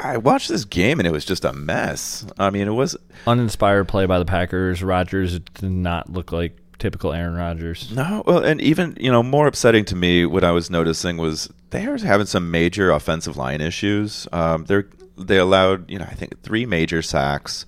I 0.00 0.16
watched 0.16 0.48
this 0.48 0.64
game 0.64 0.98
and 0.98 1.06
it 1.06 1.12
was 1.12 1.24
just 1.24 1.44
a 1.44 1.52
mess. 1.52 2.26
I 2.38 2.50
mean, 2.50 2.66
it 2.66 2.72
was 2.72 2.96
Uninspired 3.28 3.86
play 3.86 4.06
by 4.06 4.18
the 4.18 4.24
Packers. 4.24 4.82
Rodgers 4.82 5.38
did 5.38 5.70
not 5.70 6.12
look 6.12 6.32
like 6.32 6.56
typical 6.78 7.12
Aaron 7.12 7.34
Rodgers. 7.34 7.90
no. 7.94 8.22
Well, 8.26 8.44
and 8.44 8.60
even 8.60 8.96
you 9.00 9.10
know 9.10 9.22
more 9.22 9.46
upsetting 9.46 9.84
to 9.86 9.96
me. 9.96 10.24
What 10.26 10.44
I 10.44 10.52
was 10.52 10.70
noticing 10.70 11.16
was 11.16 11.48
they 11.70 11.86
were 11.86 11.98
having 11.98 12.26
some 12.26 12.50
major 12.50 12.90
offensive 12.90 13.36
line 13.36 13.60
issues. 13.60 14.26
Um, 14.32 14.64
they 14.64 14.82
they 15.16 15.38
allowed 15.38 15.90
you 15.90 15.98
know 15.98 16.06
I 16.08 16.14
think 16.14 16.42
three 16.42 16.66
major 16.66 17.02
sacks. 17.02 17.66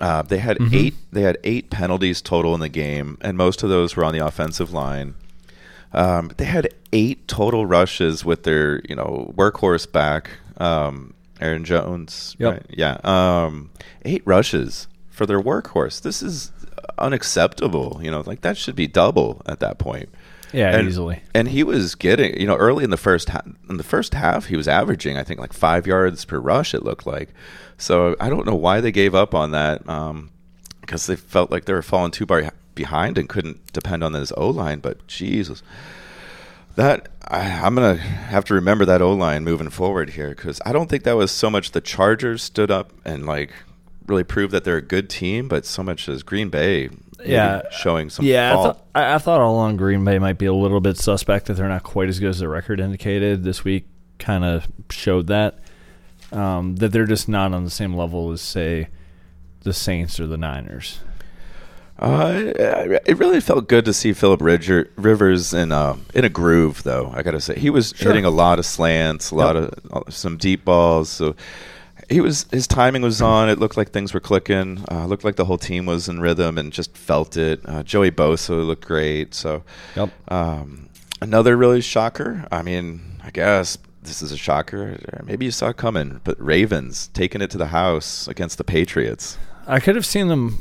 Uh, 0.00 0.22
they 0.22 0.38
had 0.38 0.58
Mhm. 0.58 0.74
eight. 0.74 0.94
They 1.12 1.22
had 1.22 1.38
eight 1.44 1.70
penalties 1.70 2.20
total 2.20 2.52
in 2.54 2.60
the 2.60 2.68
game, 2.68 3.16
and 3.20 3.36
most 3.38 3.62
of 3.62 3.68
those 3.70 3.94
were 3.96 4.04
on 4.04 4.12
the 4.12 4.24
offensive 4.26 4.72
line. 4.72 5.14
Um, 5.92 6.32
they 6.36 6.44
had 6.46 6.68
eight 6.92 7.28
total 7.28 7.66
rushes 7.66 8.24
with 8.24 8.42
their 8.42 8.80
you 8.88 8.96
know 8.96 9.32
workhorse 9.36 9.90
back, 9.90 10.30
um, 10.58 11.14
Aaron 11.40 11.64
Jones. 11.64 12.34
Yep. 12.38 12.52
Right? 12.52 12.66
Yeah, 12.70 12.98
um, 13.04 13.70
eight 14.04 14.22
rushes 14.24 14.88
for 15.10 15.26
their 15.26 15.40
workhorse. 15.40 16.02
This 16.02 16.20
is 16.22 16.50
unacceptable. 16.98 18.00
You 18.02 18.10
know, 18.10 18.22
like 18.26 18.42
that 18.42 18.56
should 18.56 18.76
be 18.76 18.86
double 18.86 19.42
at 19.46 19.60
that 19.60 19.78
point. 19.78 20.08
Yeah, 20.52 20.76
And- 20.76 20.86
easily. 20.88 21.20
And 21.34 21.48
he 21.48 21.64
was 21.64 21.94
getting, 21.96 22.38
you 22.40 22.46
know, 22.46 22.56
early 22.56 22.84
in 22.84 22.90
the 22.90 22.96
first 22.96 23.30
ha- 23.30 23.42
in 23.68 23.76
the 23.76 23.82
first 23.82 24.14
half, 24.14 24.46
he 24.46 24.56
was 24.56 24.68
averaging, 24.68 25.16
I 25.18 25.24
think, 25.24 25.40
like 25.40 25.52
five 25.52 25.86
yards 25.86 26.24
per 26.24 26.38
rush. 26.38 26.74
It 26.74 26.84
looked 26.84 27.06
like. 27.06 27.30
So 27.76 28.14
I 28.20 28.28
don't 28.28 28.46
know 28.46 28.54
why 28.54 28.80
they 28.80 28.92
gave 28.92 29.14
up 29.16 29.34
on 29.34 29.50
that, 29.50 29.88
um, 29.88 30.30
because 30.80 31.06
they 31.06 31.16
felt 31.16 31.50
like 31.50 31.64
they 31.64 31.72
were 31.72 31.82
falling 31.82 32.12
too 32.12 32.24
far 32.26 32.50
behind 32.76 33.18
and 33.18 33.28
couldn't 33.28 33.72
depend 33.72 34.04
on 34.04 34.12
this 34.12 34.32
O 34.36 34.48
line. 34.50 34.78
But 34.78 35.04
Jesus, 35.08 35.62
that 36.76 37.08
I, 37.26 37.40
I'm 37.64 37.74
gonna 37.74 37.96
have 37.96 38.44
to 38.46 38.54
remember 38.54 38.84
that 38.84 39.02
O 39.02 39.12
line 39.12 39.42
moving 39.44 39.70
forward 39.70 40.10
here 40.10 40.30
because 40.30 40.60
I 40.64 40.72
don't 40.72 40.88
think 40.88 41.02
that 41.04 41.16
was 41.16 41.30
so 41.32 41.50
much 41.50 41.70
the 41.72 41.80
Chargers 41.80 42.42
stood 42.42 42.70
up 42.70 42.92
and 43.04 43.26
like 43.26 43.50
really 44.06 44.24
prove 44.24 44.50
that 44.50 44.64
they're 44.64 44.76
a 44.76 44.82
good 44.82 45.08
team, 45.08 45.48
but 45.48 45.64
so 45.66 45.82
much 45.82 46.08
as 46.08 46.22
Green 46.22 46.48
Bay, 46.50 46.88
Yeah. 47.24 47.62
showing 47.70 48.10
some 48.10 48.24
yeah, 48.24 48.72
I, 48.94 49.14
I, 49.14 49.18
thought 49.18 49.40
all 49.40 49.54
along 49.54 49.76
Green 49.76 50.04
Bay 50.04 50.18
might 50.18 50.38
be 50.38 50.46
a 50.46 50.52
little 50.52 50.80
bit 50.80 50.96
suspect 50.98 51.46
that 51.46 51.54
they're 51.54 51.68
not 51.68 51.82
quite 51.82 52.08
as 52.08 52.18
good 52.20 52.30
as 52.30 52.38
the 52.40 52.48
record 52.48 52.80
indicated. 52.80 53.44
This 53.44 53.64
week 53.64 53.86
kind 54.18 54.44
of 54.44 54.66
showed 54.90 55.26
that 55.28 55.58
um, 56.32 56.76
that 56.76 56.92
they're 56.92 57.06
just 57.06 57.28
not 57.28 57.52
on 57.52 57.64
the 57.64 57.70
same 57.70 57.94
level 57.94 58.30
as 58.32 58.40
say 58.40 58.88
the 59.62 59.72
Saints 59.72 60.18
or 60.20 60.26
the 60.26 60.36
Niners. 60.36 61.00
Uh, 61.96 62.52
it 63.06 63.18
really 63.18 63.40
felt 63.40 63.68
good 63.68 63.84
to 63.84 63.92
see 63.92 64.12
Philip 64.12 64.40
Rivers 64.42 65.54
in 65.54 65.70
uh, 65.70 65.96
in 66.12 66.24
a 66.24 66.28
groove, 66.28 66.82
though. 66.82 67.12
I 67.14 67.22
gotta 67.22 67.40
say, 67.40 67.54
he 67.56 67.70
was 67.70 67.94
Sure. 67.96 68.08
hitting 68.08 68.24
a 68.24 68.30
lot 68.30 68.58
of 68.58 68.66
slants, 68.66 69.30
a 69.30 69.36
lot 69.36 69.54
of 69.56 69.72
uh, 69.92 70.00
some 70.10 70.36
deep 70.36 70.64
balls. 70.64 71.08
So 71.08 71.36
he 72.10 72.20
was 72.20 72.46
his 72.50 72.66
timing 72.66 73.02
was 73.02 73.20
on. 73.22 73.48
It 73.48 73.58
looked 73.58 73.76
like 73.76 73.90
things 73.90 74.12
were 74.14 74.20
clicking. 74.20 74.84
Uh, 74.90 75.06
looked 75.06 75.24
like 75.24 75.36
the 75.36 75.44
whole 75.44 75.58
team 75.58 75.86
was 75.86 76.08
in 76.08 76.20
rhythm 76.20 76.58
and 76.58 76.72
just 76.72 76.96
felt 76.96 77.36
it. 77.36 77.60
Uh, 77.64 77.82
Joey 77.82 78.10
Bosa 78.10 78.66
looked 78.66 78.84
great. 78.86 79.34
So 79.34 79.62
Yep. 79.96 80.10
um, 80.32 80.88
another 81.20 81.56
really 81.56 81.80
shocker. 81.80 82.46
I 82.52 82.62
mean, 82.62 83.18
I 83.22 83.30
guess 83.30 83.78
this 84.02 84.20
is 84.22 84.32
a 84.32 84.36
shocker. 84.36 84.98
Maybe 85.24 85.46
you 85.46 85.50
saw 85.50 85.68
it 85.68 85.76
coming, 85.76 86.20
but 86.24 86.38
Ravens 86.40 87.08
taking 87.14 87.40
it 87.40 87.50
to 87.52 87.58
the 87.58 87.66
house 87.68 88.28
against 88.28 88.58
the 88.58 88.64
Patriots. 88.64 89.38
I 89.66 89.80
could 89.80 89.94
have 89.96 90.04
seen 90.06 90.28
them. 90.28 90.58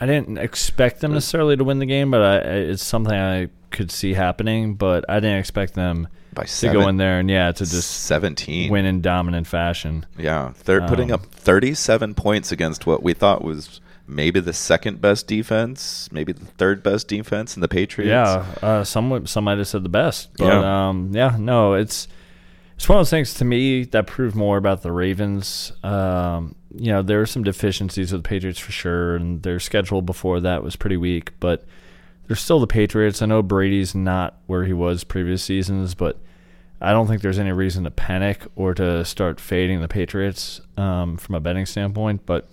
I 0.00 0.06
didn't 0.06 0.38
expect 0.38 1.00
them 1.00 1.12
necessarily 1.14 1.56
to 1.56 1.64
win 1.64 1.78
the 1.80 1.86
game, 1.86 2.10
but 2.10 2.20
I, 2.22 2.36
it's 2.36 2.84
something 2.84 3.14
I 3.14 3.48
could 3.70 3.90
see 3.90 4.14
happening. 4.14 4.74
But 4.74 5.04
I 5.08 5.20
didn't 5.20 5.38
expect 5.38 5.74
them 5.74 6.06
By 6.36 6.44
to 6.44 6.72
go 6.72 6.86
in 6.88 6.96
there 6.98 7.18
and 7.18 7.28
yeah, 7.28 7.50
to 7.50 7.64
just 7.64 8.04
17. 8.04 8.70
win 8.70 8.84
in 8.86 9.00
dominant 9.00 9.46
fashion. 9.48 10.06
Yeah, 10.18 10.52
they're 10.64 10.86
putting 10.86 11.10
Um, 11.10 11.20
up 11.20 11.26
37 11.26 12.14
points 12.14 12.52
against 12.52 12.86
what 12.86 13.02
we 13.02 13.12
thought 13.14 13.42
was 13.42 13.80
maybe 14.06 14.38
the 14.38 14.52
second 14.52 15.00
best 15.00 15.26
defense, 15.26 16.08
maybe 16.12 16.32
the 16.32 16.44
third 16.44 16.82
best 16.82 17.08
defense 17.08 17.56
in 17.56 17.60
the 17.62 17.68
Patriots. 17.68 18.10
Yeah, 18.10 18.44
uh, 18.68 18.84
some 18.84 19.26
some 19.26 19.44
might 19.44 19.58
have 19.58 19.66
said 19.66 19.82
the 19.82 19.88
best, 19.88 20.28
but 20.38 20.46
Yeah. 20.46 20.88
um, 20.88 21.10
yeah, 21.12 21.36
no, 21.38 21.74
it's 21.74 22.06
it's 22.76 22.88
one 22.88 22.98
of 22.98 23.00
those 23.00 23.10
things 23.10 23.32
to 23.34 23.44
me 23.44 23.84
that 23.84 24.06
proved 24.06 24.36
more 24.36 24.58
about 24.58 24.82
the 24.82 24.92
Ravens. 24.92 25.72
Um, 25.82 26.54
you 26.74 26.92
know, 26.92 27.00
there 27.02 27.18
were 27.18 27.24
some 27.26 27.42
deficiencies 27.42 28.12
with 28.12 28.22
the 28.22 28.28
Patriots 28.28 28.58
for 28.58 28.70
sure, 28.70 29.16
and 29.16 29.42
their 29.42 29.58
schedule 29.58 30.02
before 30.02 30.40
that 30.40 30.62
was 30.62 30.76
pretty 30.76 30.98
weak, 30.98 31.32
but 31.40 31.64
they're 32.26 32.36
still 32.36 32.60
the 32.60 32.66
Patriots. 32.66 33.22
I 33.22 33.26
know 33.26 33.42
Brady's 33.42 33.94
not 33.94 34.38
where 34.46 34.64
he 34.64 34.72
was 34.72 35.04
previous 35.04 35.42
seasons, 35.42 35.94
but 35.94 36.18
I 36.80 36.92
don't 36.92 37.06
think 37.06 37.22
there's 37.22 37.38
any 37.38 37.52
reason 37.52 37.84
to 37.84 37.90
panic 37.90 38.42
or 38.54 38.74
to 38.74 39.04
start 39.04 39.40
fading 39.40 39.80
the 39.80 39.88
Patriots 39.88 40.60
um, 40.76 41.16
from 41.16 41.34
a 41.34 41.40
betting 41.40 41.66
standpoint. 41.66 42.26
But 42.26 42.46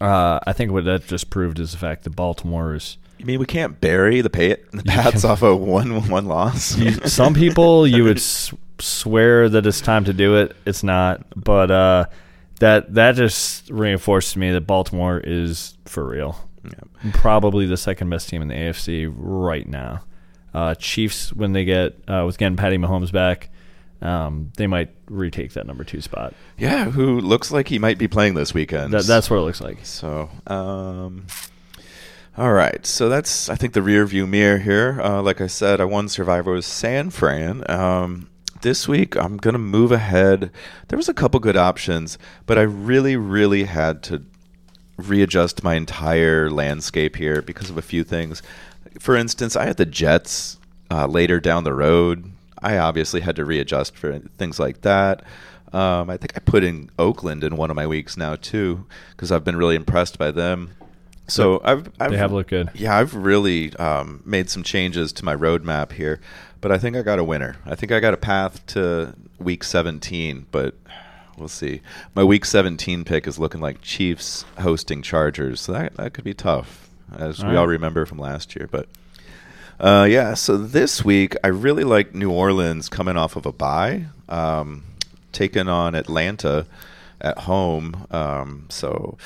uh, 0.00 0.38
I 0.46 0.52
think 0.52 0.72
what 0.72 0.84
that 0.84 1.06
just 1.06 1.30
proved 1.30 1.58
is 1.58 1.72
the 1.72 1.78
fact 1.78 2.04
that 2.04 2.10
Baltimore 2.10 2.74
is. 2.74 2.98
I 3.20 3.24
mean, 3.24 3.38
we 3.38 3.46
can't 3.46 3.80
bury 3.80 4.20
the, 4.20 4.30
pay- 4.30 4.56
the 4.72 4.82
Pats 4.86 5.24
off 5.24 5.42
a 5.42 5.54
one 5.54 6.08
one 6.08 6.26
loss. 6.26 6.76
you, 6.76 6.90
some 7.06 7.34
people 7.34 7.86
you 7.86 8.04
would 8.04 8.16
s- 8.18 8.52
swear 8.80 9.48
that 9.48 9.64
it's 9.64 9.80
time 9.80 10.04
to 10.04 10.12
do 10.12 10.36
it. 10.36 10.56
It's 10.66 10.82
not, 10.82 11.24
but 11.36 11.70
uh, 11.70 12.06
that 12.58 12.94
that 12.94 13.14
just 13.14 13.70
reinforced 13.70 14.32
to 14.32 14.38
me 14.40 14.50
that 14.50 14.62
Baltimore 14.66 15.20
is 15.22 15.76
for 15.84 16.04
real. 16.06 16.48
Yeah. 16.64 17.10
Probably 17.12 17.66
the 17.66 17.76
second 17.76 18.10
best 18.10 18.28
team 18.28 18.42
in 18.42 18.48
the 18.48 18.54
AFC 18.54 19.12
right 19.14 19.66
now. 19.66 20.04
Uh, 20.54 20.74
Chiefs 20.74 21.32
when 21.32 21.52
they 21.52 21.64
get 21.64 21.98
uh, 22.06 22.24
with 22.26 22.38
getting 22.38 22.56
Patty 22.56 22.76
Mahomes 22.76 23.10
back, 23.10 23.48
um, 24.02 24.52
they 24.56 24.66
might 24.66 24.90
retake 25.08 25.52
that 25.54 25.66
number 25.66 25.84
two 25.84 26.00
spot. 26.00 26.34
Yeah, 26.58 26.90
who 26.90 27.20
looks 27.20 27.50
like 27.50 27.68
he 27.68 27.78
might 27.78 27.98
be 27.98 28.08
playing 28.08 28.34
this 28.34 28.52
weekend. 28.52 28.92
That, 28.92 29.04
that's 29.04 29.30
what 29.30 29.38
it 29.38 29.42
looks 29.42 29.60
like. 29.60 29.84
So, 29.86 30.28
um, 30.46 31.26
all 32.36 32.52
right. 32.52 32.84
So 32.84 33.08
that's 33.08 33.48
I 33.48 33.54
think 33.54 33.72
the 33.72 33.82
rear 33.82 34.04
view 34.04 34.26
mirror 34.26 34.58
here. 34.58 35.00
Uh, 35.02 35.22
like 35.22 35.40
I 35.40 35.46
said, 35.46 35.80
I 35.80 35.84
won 35.84 36.08
Survivor 36.08 36.52
with 36.52 36.64
San 36.64 37.10
Fran. 37.10 37.68
Um, 37.70 38.28
this 38.62 38.86
week 38.86 39.16
I'm 39.16 39.36
gonna 39.36 39.58
move 39.58 39.92
ahead. 39.92 40.50
There 40.88 40.96
was 40.96 41.08
a 41.08 41.14
couple 41.14 41.40
good 41.40 41.56
options, 41.56 42.18
but 42.46 42.58
I 42.58 42.62
really, 42.62 43.16
really 43.16 43.64
had 43.64 44.02
to 44.04 44.24
readjust 45.08 45.62
my 45.62 45.74
entire 45.74 46.50
landscape 46.50 47.16
here 47.16 47.42
because 47.42 47.70
of 47.70 47.78
a 47.78 47.82
few 47.82 48.04
things. 48.04 48.42
For 48.98 49.16
instance, 49.16 49.56
I 49.56 49.66
had 49.66 49.76
the 49.76 49.86
Jets 49.86 50.58
uh, 50.90 51.06
later 51.06 51.40
down 51.40 51.64
the 51.64 51.72
road. 51.72 52.30
I 52.60 52.78
obviously 52.78 53.20
had 53.22 53.36
to 53.36 53.44
readjust 53.44 53.96
for 53.96 54.18
things 54.38 54.60
like 54.60 54.82
that. 54.82 55.24
Um, 55.72 56.10
I 56.10 56.16
think 56.18 56.34
I 56.36 56.40
put 56.40 56.64
in 56.64 56.90
Oakland 56.98 57.42
in 57.42 57.56
one 57.56 57.70
of 57.70 57.76
my 57.76 57.86
weeks 57.86 58.16
now 58.16 58.36
too 58.36 58.84
because 59.10 59.32
I've 59.32 59.44
been 59.44 59.56
really 59.56 59.74
impressed 59.74 60.18
by 60.18 60.30
them. 60.30 60.72
So 61.28 61.60
I've, 61.64 61.90
I've 61.98 62.10
They 62.10 62.18
have 62.18 62.32
looked 62.32 62.50
good. 62.50 62.70
yeah, 62.74 62.96
I've 62.96 63.14
really 63.14 63.74
um, 63.76 64.22
made 64.26 64.50
some 64.50 64.62
changes 64.62 65.12
to 65.14 65.24
my 65.24 65.34
roadmap 65.34 65.92
here, 65.92 66.20
but 66.60 66.70
I 66.70 66.78
think 66.78 66.94
I 66.94 67.02
got 67.02 67.18
a 67.18 67.24
winner. 67.24 67.56
I 67.64 67.74
think 67.74 67.90
I 67.90 68.00
got 68.00 68.12
a 68.12 68.18
path 68.18 68.64
to 68.68 69.14
week 69.38 69.64
17, 69.64 70.46
but 70.50 70.74
we'll 71.42 71.48
see. 71.48 71.80
My 72.14 72.22
week 72.24 72.44
17 72.44 73.04
pick 73.04 73.26
is 73.26 73.38
looking 73.38 73.60
like 73.60 73.82
Chiefs 73.82 74.44
hosting 74.60 75.02
Chargers, 75.02 75.60
so 75.60 75.72
that 75.72 75.96
that 75.96 76.14
could 76.14 76.24
be 76.24 76.34
tough, 76.34 76.88
as 77.16 77.42
All 77.42 77.50
we 77.50 77.56
all 77.56 77.66
remember 77.66 78.06
from 78.06 78.18
last 78.18 78.54
year. 78.56 78.68
But 78.70 78.86
uh, 79.80 80.06
yeah, 80.08 80.34
so 80.34 80.56
this 80.56 81.04
week 81.04 81.34
I 81.42 81.48
really 81.48 81.84
like 81.84 82.14
New 82.14 82.30
Orleans 82.30 82.88
coming 82.88 83.16
off 83.16 83.34
of 83.36 83.44
a 83.46 83.52
bye, 83.52 84.04
um, 84.28 84.84
taking 85.32 85.68
on 85.68 85.94
Atlanta 85.94 86.66
at 87.20 87.38
home. 87.40 88.06
Um, 88.10 88.66
so 88.68 89.18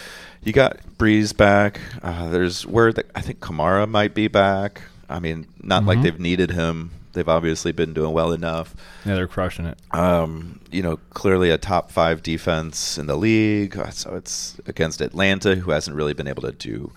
you 0.43 0.53
got 0.53 0.79
Brees 0.99 1.37
back. 1.37 1.81
Uh, 2.03 2.29
there's 2.31 2.67
word 2.67 2.97
that 2.97 3.11
I 3.15 3.21
think 3.21 3.41
Kamara 3.41 3.87
might 3.89 4.15
be 4.15 4.29
back. 4.29 4.83
I 5.09 5.21
mean, 5.21 5.47
not 5.63 5.85
like 5.85 5.99
Mhm. 5.99 6.03
they've 6.03 6.21
needed 6.21 6.51
him. 6.53 6.91
They've 7.17 7.29
obviously 7.29 7.73
been 7.73 7.93
doing 7.93 8.13
well 8.13 8.31
enough. 8.33 8.77
Yeah, 9.05 9.17
they're 9.17 9.27
crushing 9.27 9.67
it. 9.67 9.77
Um, 9.91 10.61
you 10.71 10.83
know, 10.83 10.99
clearly 11.11 11.51
a 11.51 11.59
top 11.59 11.91
five 11.91 12.23
defense 12.23 12.97
in 12.99 13.07
the 13.07 13.17
league. 13.17 13.77
Uh, 13.77 13.91
So 13.91 14.15
it's 14.15 14.61
against 14.67 15.01
Atlanta, 15.01 15.57
who 15.57 15.73
hasn't 15.73 15.97
really 15.97 16.15
been 16.15 16.29
able 16.29 16.43
to 16.43 16.53
do 16.53 16.93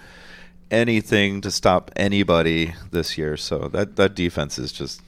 anything 0.69 1.41
to 1.41 1.49
stop 1.49 1.89
anybody 1.95 2.75
this 2.91 3.17
year. 3.17 3.35
So 3.37 3.67
that 3.69 3.95
that 3.95 4.13
defense 4.13 4.59
is 4.59 4.71
just 4.71 5.01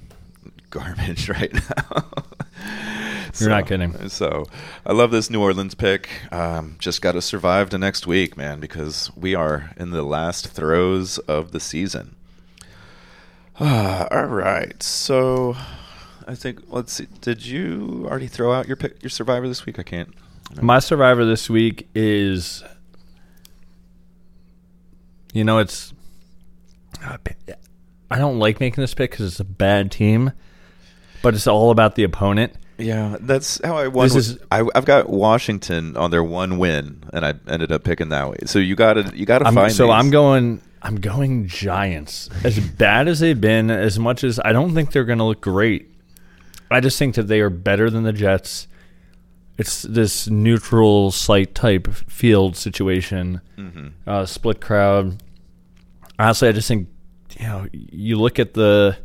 garbage 0.72 1.30
right 1.38 1.54
now. 1.54 2.04
You're 3.40 3.50
not 3.50 3.66
kidding. 3.68 4.10
So 4.10 4.46
I 4.86 4.92
love 4.92 5.12
this 5.12 5.30
New 5.30 5.42
Orleans 5.42 5.74
pick. 5.74 6.10
Um, 6.34 6.76
just 6.80 7.02
got 7.02 7.14
to 7.14 7.22
survive 7.22 7.70
the 7.70 7.78
next 7.78 8.06
week, 8.06 8.36
man, 8.36 8.60
because 8.60 9.10
we 9.16 9.36
are 9.36 9.72
in 9.78 9.92
the 9.92 10.04
last 10.04 10.50
throes 10.50 11.18
of 11.20 11.52
the 11.52 11.60
season. 11.60 12.16
Ah, 13.64 14.08
all 14.10 14.26
right. 14.26 14.82
So 14.82 15.56
I 16.28 16.34
think 16.36 16.60
let's 16.70 16.94
see. 16.94 17.08
Did 17.22 17.46
you 17.46 18.06
already 18.10 18.28
throw 18.28 18.52
out 18.52 18.68
your 18.68 18.76
pick, 18.76 19.02
your 19.04 19.10
survivor 19.12 19.48
this 19.48 19.66
week? 19.66 19.78
I 19.80 19.84
can't. 19.84 20.14
My 20.62 20.80
survivor 20.80 21.24
this 21.24 21.50
week 21.50 21.88
is, 21.96 22.64
you 25.34 25.44
know, 25.44 25.60
it's. 25.60 25.94
I 28.10 28.18
don't 28.18 28.40
like 28.40 28.60
making 28.60 28.82
this 28.82 28.94
pick 28.94 29.12
because 29.12 29.26
it's 29.28 29.40
a 29.40 29.44
bad 29.46 29.92
team, 29.92 30.32
but 31.22 31.34
it's 31.34 31.48
all 31.48 31.72
about 31.72 31.96
the 31.96 32.04
opponent. 32.04 32.54
Yeah, 32.78 33.16
that's 33.22 33.64
how 33.64 33.78
I 33.78 33.88
won. 33.88 34.08
This 34.08 34.16
is- 34.16 34.38
I, 34.52 34.64
I've 34.76 34.86
got 34.86 35.10
Washington 35.10 35.96
on 35.96 36.12
their 36.12 36.24
one 36.24 36.58
win, 36.58 37.04
and 37.14 37.26
I 37.26 37.36
ended 37.48 37.72
up 37.72 37.84
picking 37.84 38.10
that 38.10 38.30
way. 38.30 38.38
So 38.46 38.60
you 38.60 38.76
got 38.76 38.94
to 38.94 39.12
you 39.16 39.26
got 39.26 39.40
to 39.40 39.46
find. 39.52 39.72
so 39.72 39.86
these. 39.86 39.94
I'm 39.94 40.10
going. 40.10 40.62
I'm 40.84 40.96
going 40.96 41.48
Giants. 41.48 42.30
As 42.44 42.60
bad 42.60 43.08
as 43.08 43.20
they've 43.20 43.40
been, 43.40 43.70
as 43.70 44.00
much 44.00 44.24
as 44.24 44.40
I 44.44 44.52
don't 44.52 44.74
think 44.74 44.92
they're 44.92 45.06
going 45.06 45.20
to 45.20 45.26
look 45.26 45.42
great, 45.42 45.90
I 46.72 46.80
just 46.80 46.98
think 46.98 47.16
that 47.16 47.28
they 47.28 47.40
are 47.42 47.50
better 47.52 47.90
than 47.90 48.04
the 48.04 48.14
Jets. 48.14 48.68
It's 49.58 49.84
this 49.84 50.28
neutral 50.28 51.12
site 51.12 51.54
type 51.54 51.88
field 51.88 52.56
situation, 52.58 53.42
Mhm. 53.58 53.92
uh, 54.08 54.26
split 54.26 54.60
crowd. 54.60 55.22
Honestly, 56.18 56.48
I 56.48 56.52
just 56.52 56.68
think 56.68 56.88
you 57.40 57.46
know 57.48 57.68
you 57.72 58.16
look 58.18 58.40
at 58.40 58.54
the. 58.54 58.98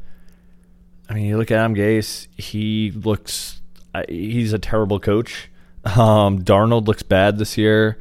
I 1.10 1.14
mean, 1.14 1.26
you 1.26 1.36
look 1.36 1.50
at 1.50 1.58
Adam 1.58 1.74
Gase. 1.74 2.26
He 2.36 2.90
looks. 2.92 3.60
uh, 3.94 4.02
He's 4.08 4.52
a 4.52 4.58
terrible 4.58 4.98
coach. 4.98 5.48
Um, 5.84 6.42
Darnold 6.42 6.86
looks 6.86 7.02
bad 7.02 7.38
this 7.38 7.56
year. 7.58 7.98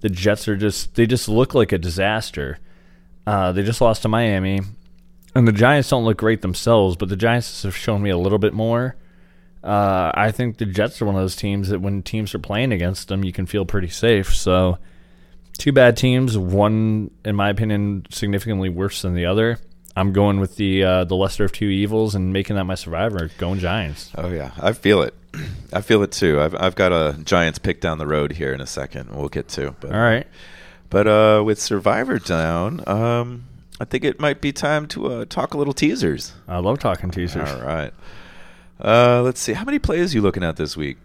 The 0.00 0.08
Jets 0.08 0.46
are 0.48 0.56
just. 0.56 0.94
They 0.94 1.06
just 1.06 1.28
look 1.28 1.54
like 1.54 1.72
a 1.72 1.78
disaster. 1.78 2.58
Uh, 3.28 3.52
they 3.52 3.62
just 3.62 3.82
lost 3.82 4.00
to 4.00 4.08
Miami, 4.08 4.62
and 5.34 5.46
the 5.46 5.52
Giants 5.52 5.90
don't 5.90 6.06
look 6.06 6.16
great 6.16 6.40
themselves. 6.40 6.96
But 6.96 7.10
the 7.10 7.16
Giants 7.16 7.62
have 7.62 7.76
shown 7.76 8.00
me 8.00 8.08
a 8.08 8.16
little 8.16 8.38
bit 8.38 8.54
more. 8.54 8.96
Uh, 9.62 10.10
I 10.14 10.30
think 10.30 10.56
the 10.56 10.64
Jets 10.64 11.02
are 11.02 11.04
one 11.04 11.14
of 11.14 11.20
those 11.20 11.36
teams 11.36 11.68
that 11.68 11.82
when 11.82 12.02
teams 12.02 12.34
are 12.34 12.38
playing 12.38 12.72
against 12.72 13.08
them, 13.08 13.24
you 13.24 13.32
can 13.34 13.44
feel 13.44 13.66
pretty 13.66 13.88
safe. 13.88 14.34
So 14.34 14.78
two 15.58 15.72
bad 15.72 15.98
teams. 15.98 16.38
One, 16.38 17.10
in 17.22 17.36
my 17.36 17.50
opinion, 17.50 18.06
significantly 18.08 18.70
worse 18.70 19.02
than 19.02 19.14
the 19.14 19.26
other. 19.26 19.58
I'm 19.94 20.14
going 20.14 20.40
with 20.40 20.56
the 20.56 20.82
uh, 20.84 21.04
the 21.04 21.14
lesser 21.14 21.44
of 21.44 21.52
two 21.52 21.66
evils 21.66 22.14
and 22.14 22.32
making 22.32 22.56
that 22.56 22.64
my 22.64 22.76
survivor. 22.76 23.30
Going 23.36 23.58
Giants. 23.58 24.10
Oh 24.16 24.30
yeah, 24.30 24.52
I 24.58 24.72
feel 24.72 25.02
it. 25.02 25.12
I 25.70 25.82
feel 25.82 26.02
it 26.02 26.12
too. 26.12 26.40
I've 26.40 26.54
I've 26.54 26.74
got 26.74 26.92
a 26.92 27.14
Giants 27.24 27.58
pick 27.58 27.82
down 27.82 27.98
the 27.98 28.06
road 28.06 28.32
here 28.32 28.54
in 28.54 28.62
a 28.62 28.66
second. 28.66 29.14
We'll 29.14 29.28
get 29.28 29.48
to. 29.48 29.74
But, 29.80 29.92
All 29.92 30.00
right. 30.00 30.26
But 30.90 31.06
uh, 31.06 31.42
with 31.44 31.60
Survivor 31.60 32.18
down, 32.18 32.82
um, 32.88 33.44
I 33.80 33.84
think 33.84 34.04
it 34.04 34.18
might 34.18 34.40
be 34.40 34.52
time 34.52 34.86
to 34.88 35.06
uh, 35.06 35.24
talk 35.26 35.54
a 35.54 35.58
little 35.58 35.74
teasers. 35.74 36.32
I 36.48 36.58
love 36.58 36.78
talking 36.78 37.10
teasers. 37.10 37.48
All 37.50 37.60
right. 37.62 37.92
Uh, 38.82 39.22
let's 39.22 39.40
see. 39.40 39.52
How 39.52 39.64
many 39.64 39.78
plays 39.78 40.12
are 40.12 40.16
you 40.16 40.22
looking 40.22 40.42
at 40.44 40.56
this 40.56 40.76
week? 40.76 40.96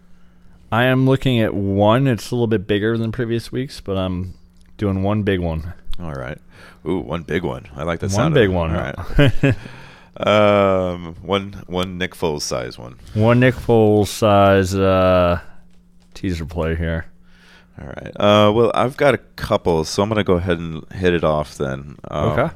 I 0.72 0.86
am 0.86 1.06
looking 1.06 1.40
at 1.42 1.54
one. 1.54 2.08
It's 2.08 2.32
a 2.32 2.36
little 2.36 2.48
bit 2.48 2.66
bigger 2.66 2.98
than 2.98 3.12
previous 3.12 3.52
weeks, 3.52 3.82
but 3.82 3.98
I'm 3.98 4.36
doing 4.78 5.04
one 5.04 5.24
big 5.24 5.40
one. 5.40 5.74
All 6.00 6.14
right. 6.14 6.38
Ooh, 6.86 7.00
one 7.00 7.24
big 7.24 7.44
one. 7.44 7.68
I 7.76 7.84
like 7.84 8.02
One 8.02 8.10
sound. 8.10 8.34
big 8.34 8.50
of 8.50 8.54
it. 8.54 8.58
one. 8.58 8.76
All 8.76 8.94
right. 10.18 10.96
um, 10.96 11.16
one 11.22 11.64
one 11.68 11.98
Nick 11.98 12.16
Foles 12.16 12.42
size 12.42 12.78
one. 12.78 12.96
one 13.14 13.40
Nick 13.40 13.56
Foles 13.56 14.08
size 14.08 14.74
uh, 14.76 15.40
teaser 16.14 16.46
play 16.46 16.76
here. 16.76 17.06
All 17.80 17.88
right. 17.88 18.12
Uh, 18.16 18.52
well, 18.54 18.72
I've 18.76 18.98
got 18.98 19.14
a 19.14 19.18
couple, 19.18 19.84
so 19.84 20.04
I'm 20.04 20.10
going 20.10 20.18
to 20.18 20.24
go 20.24 20.36
ahead 20.36 20.60
and 20.60 20.86
hit 20.94 21.14
it 21.14 21.24
off 21.24 21.58
then. 21.58 21.98
Um, 22.10 22.40
Okay. 22.40 22.56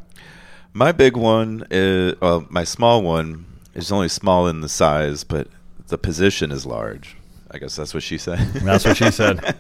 My 0.74 0.92
big 0.92 1.18
one 1.18 1.66
is, 1.72 2.14
well, 2.22 2.46
my 2.50 2.64
small 2.64 3.02
one 3.02 3.46
is 3.74 3.92
only 3.92 4.10
small 4.10 4.48
in 4.48 4.62
the 4.62 4.70
size, 4.70 5.24
but 5.24 5.48
the 5.88 5.98
position 5.98 6.52
is 6.52 6.68
large. 6.68 7.16
I 7.50 7.58
guess 7.58 7.76
that's 7.76 7.96
what 7.96 8.04
she 8.04 8.20
said. 8.20 8.38
That's 8.54 8.86
what 8.86 8.98
she 8.98 9.10
said. 9.10 9.56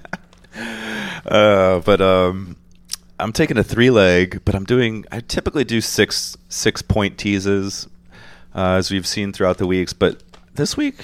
uh, 1.26 1.80
but 1.80 2.02
um, 2.02 2.56
I'm 3.20 3.32
taking 3.32 3.58
a 3.58 3.64
three 3.64 3.90
leg, 3.90 4.42
but 4.46 4.54
I'm 4.54 4.66
doing. 4.66 5.06
I 5.12 5.22
typically 5.22 5.64
do 5.64 5.82
six 5.82 6.38
six 6.50 6.82
point 6.84 7.18
teases, 7.18 7.88
uh, 8.54 8.74
as 8.74 8.92
we've 8.92 9.08
seen 9.08 9.34
throughout 9.34 9.58
the 9.58 9.66
weeks. 9.68 9.94
But 9.94 10.22
this 10.54 10.78
week, 10.78 10.98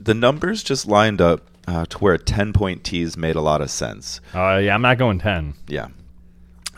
the 0.00 0.14
numbers 0.14 0.62
just 0.62 0.86
lined 0.86 1.20
up 1.20 1.42
uh, 1.68 1.84
to 1.86 1.98
where 1.98 2.14
a 2.14 2.18
ten 2.18 2.52
point 2.52 2.82
tease 2.84 3.16
made 3.16 3.36
a 3.36 3.40
lot 3.40 3.60
of 3.60 3.70
sense. 3.70 4.20
Uh, 4.34 4.56
yeah, 4.62 4.74
I'm 4.74 4.82
not 4.82 4.98
going 4.98 5.18
ten. 5.18 5.54
Yeah. 5.66 5.88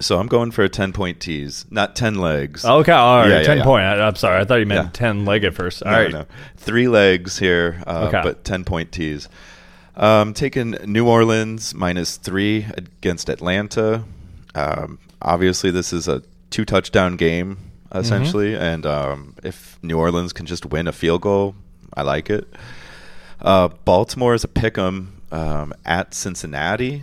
So 0.00 0.18
I'm 0.18 0.28
going 0.28 0.50
for 0.50 0.64
a 0.64 0.68
ten 0.68 0.92
point 0.94 1.20
tease, 1.20 1.66
not 1.70 1.94
ten 1.94 2.14
legs. 2.16 2.64
Okay, 2.64 2.90
all 2.92 3.18
right, 3.18 3.28
Yeah, 3.28 3.37
yeah, 3.38 3.42
ten 3.44 3.59
yeah. 3.59 3.64
point. 3.64 3.85
I, 3.85 4.00
I'm 4.06 4.16
sorry, 4.16 4.40
I 4.40 4.44
thought 4.44 4.56
you 4.56 4.66
meant 4.66 4.87
Yeah. 4.87 4.90
ten 4.92 5.25
leg 5.26 5.44
at 5.44 5.54
first. 5.54 5.82
All 5.82 5.92
No, 5.92 5.99
right, 5.99 6.11
no. 6.12 6.25
Three 6.56 6.88
legs 6.88 7.38
here, 7.38 7.82
uh, 7.87 8.06
Okay. 8.09 8.20
but 8.25 8.42
10 8.44 8.64
point 8.64 8.92
tees. 8.92 9.28
Um, 9.97 10.32
taking 10.32 10.70
New 10.87 11.06
Orleans 11.06 11.75
minus 11.75 12.16
three 12.16 12.66
against 12.76 13.28
Atlanta. 13.28 14.04
Um, 14.54 14.99
obviously, 15.20 15.70
this 15.70 15.92
is 15.92 16.09
a 16.09 16.23
two 16.49 16.64
touchdown 16.64 17.16
game, 17.16 17.59
essentially. 17.92 18.56
And 18.56 18.87
um, 18.87 19.35
if 19.44 19.78
New 19.82 19.99
Orleans 19.99 20.32
can 20.32 20.47
just 20.47 20.64
win 20.64 20.88
a 20.88 20.92
field 20.92 21.20
goal, 21.20 21.55
I 21.92 22.03
like 22.03 22.31
it. 22.31 22.48
Uh, 23.42 23.68
Baltimore 23.85 24.35
is 24.35 24.44
a 24.44 24.48
pick 24.48 24.76
'em 24.79 25.20
um, 25.33 25.72
at 25.85 26.14
Cincinnati. 26.14 27.03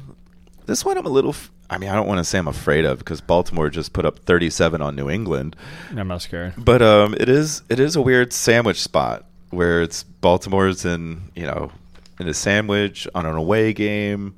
This 0.66 0.84
one 0.86 0.98
I'm 0.98 1.06
a 1.06 1.10
little. 1.10 1.32
F- 1.32 1.52
I 1.70 1.78
mean, 1.78 1.90
I 1.90 1.96
don't 1.96 2.08
want 2.08 2.20
to 2.20 2.24
say 2.24 2.38
I'm 2.38 2.48
afraid 2.48 2.86
of 2.86 3.00
because 3.00 3.20
Baltimore 3.22 3.70
just 3.70 3.92
put 3.92 4.06
up 4.06 4.20
37 4.20 4.82
on 4.82 4.96
New 4.96 5.10
England. 5.10 5.56
I'm 5.96 6.08
not 6.08 6.22
scared. 6.22 6.54
But 6.58 6.82
um, 6.82 7.14
it 7.20 7.28
is 7.30 7.62
it 7.70 7.80
is 7.80 7.96
a 7.96 8.02
weird 8.02 8.32
sandwich 8.34 8.82
spot 8.82 9.26
where 9.50 9.82
it's 9.82 10.04
Baltimore's 10.04 10.86
in 10.86 11.24
you 11.36 11.44
know 11.46 11.72
in 12.20 12.28
a 12.28 12.34
sandwich 12.34 13.08
on 13.16 13.26
an 13.26 13.36
away 13.36 13.74
game. 13.74 14.36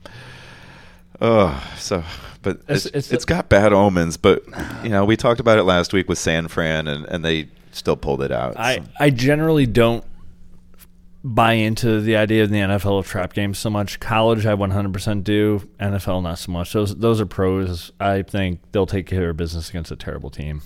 Oh, 1.22 1.62
so 1.78 2.04
but 2.42 2.58
It's- 2.62 2.86
it's, 2.86 2.96
it's 2.96 3.12
it's 3.12 3.26
got 3.26 3.50
bad 3.50 3.74
omens. 3.74 4.18
But 4.18 4.44
you 4.84 4.90
know 4.90 5.04
we 5.06 5.18
talked 5.18 5.40
about 5.40 5.58
it 5.60 5.64
last 5.64 5.94
week 5.94 6.08
with 6.10 6.18
San 6.18 6.48
Fran, 6.48 6.88
and, 6.88 7.06
and 7.06 7.24
they 7.26 7.50
still 7.72 7.98
pulled 7.98 8.22
it 8.24 8.32
out. 8.32 8.58
I 8.58 8.78
so. 8.78 8.84
I 9.00 9.10
generally 9.10 9.66
don't 9.66 10.04
buy 11.24 11.54
into 11.54 12.00
the 12.00 12.16
idea 12.16 12.44
of 12.44 12.50
the 12.50 12.58
NFL 12.58 13.00
of 13.00 13.08
trap 13.08 13.34
games 13.34 13.58
so 13.58 13.70
much. 13.70 14.00
College, 14.00 14.46
I 14.46 14.54
100% 14.54 15.24
do. 15.24 15.68
NFL, 15.80 16.24
not 16.24 16.40
so 16.40 16.52
much. 16.52 16.74
Those 16.74 16.96
those 16.96 17.20
are 17.20 17.26
pros. 17.26 17.92
I 18.00 18.22
think 18.22 18.60
they'll 18.72 18.86
take 18.86 19.08
care 19.08 19.30
of 19.30 19.38
business 19.38 19.70
against 19.70 19.92
a 19.92 19.96
terrible 19.96 20.30
team. 20.30 20.62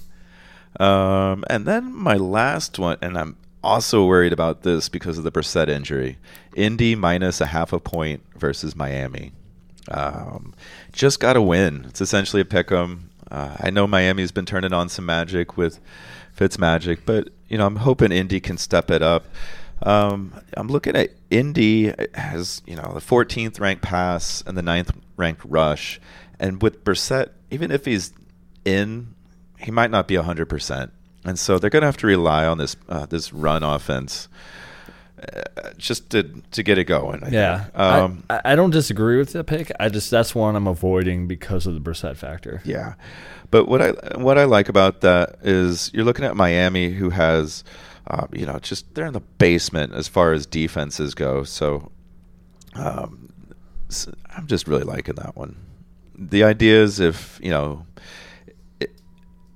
Um, 0.79 1.43
and 1.49 1.65
then 1.65 1.93
my 1.93 2.15
last 2.15 2.79
one, 2.79 2.97
and 3.01 3.17
I'm 3.17 3.37
also 3.63 4.05
worried 4.05 4.33
about 4.33 4.63
this 4.63 4.89
because 4.89 5.17
of 5.17 5.23
the 5.23 5.31
Brissett 5.31 5.69
injury. 5.69 6.17
Indy 6.55 6.95
minus 6.95 7.41
a 7.41 7.47
half 7.47 7.73
a 7.73 7.79
point 7.79 8.23
versus 8.35 8.75
Miami. 8.75 9.31
Um, 9.89 10.53
just 10.91 11.19
got 11.19 11.33
to 11.33 11.41
win. 11.41 11.85
It's 11.87 12.01
essentially 12.01 12.41
a 12.41 12.45
pick 12.45 12.71
'em. 12.71 13.09
Uh, 13.29 13.57
I 13.59 13.69
know 13.69 13.87
Miami's 13.87 14.31
been 14.31 14.45
turning 14.45 14.73
on 14.73 14.89
some 14.89 15.05
magic 15.05 15.57
with 15.57 15.79
Fitz 16.33 16.57
magic, 16.57 17.05
but 17.05 17.29
you 17.47 17.57
know 17.57 17.65
I'm 17.65 17.77
hoping 17.77 18.11
Indy 18.11 18.39
can 18.39 18.57
step 18.57 18.89
it 18.91 19.01
up. 19.01 19.25
Um, 19.81 20.33
I'm 20.55 20.67
looking 20.67 20.95
at 20.95 21.09
Indy 21.29 21.93
has 22.13 22.61
you 22.65 22.75
know 22.75 22.91
the 22.93 23.01
14th 23.01 23.59
ranked 23.59 23.81
pass 23.81 24.43
and 24.45 24.57
the 24.57 24.61
9th 24.61 24.95
ranked 25.17 25.43
rush, 25.45 25.99
and 26.39 26.61
with 26.61 26.83
Brissett, 26.83 27.29
even 27.51 27.71
if 27.71 27.85
he's 27.85 28.13
in, 28.63 29.15
he 29.57 29.71
might 29.71 29.91
not 29.91 30.07
be 30.07 30.15
100 30.15 30.47
percent, 30.47 30.91
and 31.25 31.37
so 31.37 31.59
they're 31.59 31.69
going 31.69 31.81
to 31.81 31.87
have 31.87 31.97
to 31.97 32.07
rely 32.07 32.45
on 32.45 32.57
this 32.57 32.75
uh, 32.87 33.05
this 33.05 33.33
run 33.33 33.63
offense 33.63 34.29
uh, 35.21 35.71
just 35.77 36.09
to 36.11 36.23
to 36.51 36.63
get 36.63 36.77
it 36.77 36.85
going. 36.85 37.23
I 37.23 37.29
Yeah, 37.29 37.63
think. 37.63 37.77
Um, 37.77 38.23
I, 38.29 38.41
I 38.45 38.55
don't 38.55 38.71
disagree 38.71 39.17
with 39.17 39.33
the 39.33 39.43
pick. 39.43 39.71
I 39.79 39.89
just 39.89 40.09
that's 40.09 40.33
one 40.33 40.55
I'm 40.55 40.67
avoiding 40.67 41.27
because 41.27 41.67
of 41.67 41.73
the 41.73 41.81
Brissett 41.81 42.15
factor. 42.17 42.61
Yeah, 42.63 42.93
but 43.51 43.67
what 43.67 43.81
I 43.81 44.17
what 44.17 44.37
I 44.37 44.45
like 44.45 44.69
about 44.69 45.01
that 45.01 45.37
is 45.41 45.91
you're 45.93 46.05
looking 46.05 46.25
at 46.25 46.35
Miami, 46.35 46.89
who 46.89 47.09
has, 47.11 47.63
uh, 48.07 48.27
you 48.33 48.45
know, 48.45 48.59
just 48.59 48.93
they're 48.95 49.05
in 49.05 49.13
the 49.13 49.21
basement 49.37 49.93
as 49.93 50.07
far 50.07 50.33
as 50.33 50.45
defenses 50.45 51.13
go. 51.15 51.43
So, 51.43 51.91
um, 52.75 53.29
I'm 54.35 54.47
just 54.47 54.67
really 54.67 54.83
liking 54.83 55.15
that 55.15 55.35
one. 55.35 55.55
The 56.17 56.43
idea 56.43 56.81
is 56.83 56.99
if 56.99 57.39
you 57.41 57.49
know, 57.51 57.85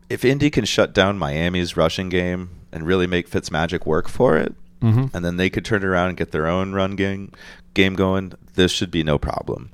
if 0.10 0.24
Indy 0.24 0.50
can 0.50 0.66
shut 0.66 0.94
down 0.94 1.18
Miami's 1.18 1.76
rushing 1.76 2.10
game 2.10 2.50
and 2.72 2.86
really 2.86 3.08
make 3.08 3.30
Fitzmagic 3.30 3.86
work 3.86 4.08
for 4.08 4.38
it, 4.38 4.54
Mhm. 4.82 5.14
and 5.14 5.26
then 5.26 5.38
they 5.38 5.50
could 5.50 5.66
turn 5.66 5.84
around 5.84 6.10
and 6.10 6.18
get 6.18 6.32
their 6.32 6.48
own 6.48 6.74
run 6.74 6.96
game 6.96 7.32
game 7.74 7.96
going, 7.96 8.34
this 8.56 8.72
should 8.72 8.90
be 8.92 9.04
no 9.04 9.18
problem 9.18 9.70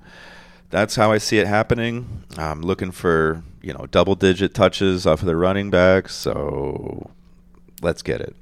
that's 0.70 0.96
how 0.96 1.12
I 1.12 1.20
see 1.20 1.38
it 1.38 1.46
happening. 1.46 2.24
I'm 2.36 2.64
looking 2.64 2.90
for 2.90 3.44
you 3.62 3.72
know 3.74 3.86
double 3.92 4.16
digit 4.16 4.56
touches 4.56 5.06
off 5.06 5.20
of 5.22 5.28
the 5.28 5.36
running 5.36 5.70
backs. 5.70 6.16
So 6.16 7.12
let's 7.84 8.02
get 8.02 8.22
it. 8.22 8.36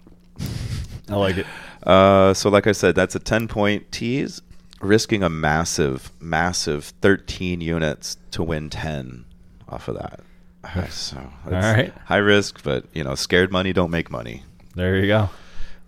I 1.09 1.15
like 1.15 1.37
it. 1.37 1.45
Uh, 1.83 2.33
so 2.33 2.49
like 2.49 2.67
I 2.67 2.71
said, 2.71 2.95
that's 2.95 3.15
a 3.15 3.19
10 3.19 3.47
point 3.47 3.91
tease, 3.91 4.41
risking 4.79 5.23
a 5.23 5.29
massive, 5.29 6.11
massive 6.19 6.85
13 7.01 7.61
units 7.61 8.17
to 8.31 8.43
win 8.43 8.69
10 8.69 9.25
off 9.69 9.87
of 9.87 9.95
that. 9.95 10.19
So 10.91 11.17
it's 11.45 11.51
right. 11.51 11.93
high 12.05 12.17
risk, 12.17 12.63
but 12.63 12.85
you 12.93 13.03
know, 13.03 13.15
scared 13.15 13.51
money 13.51 13.73
don't 13.73 13.91
make 13.91 14.11
money. 14.11 14.43
There 14.75 14.97
you 14.97 15.07
go. 15.07 15.29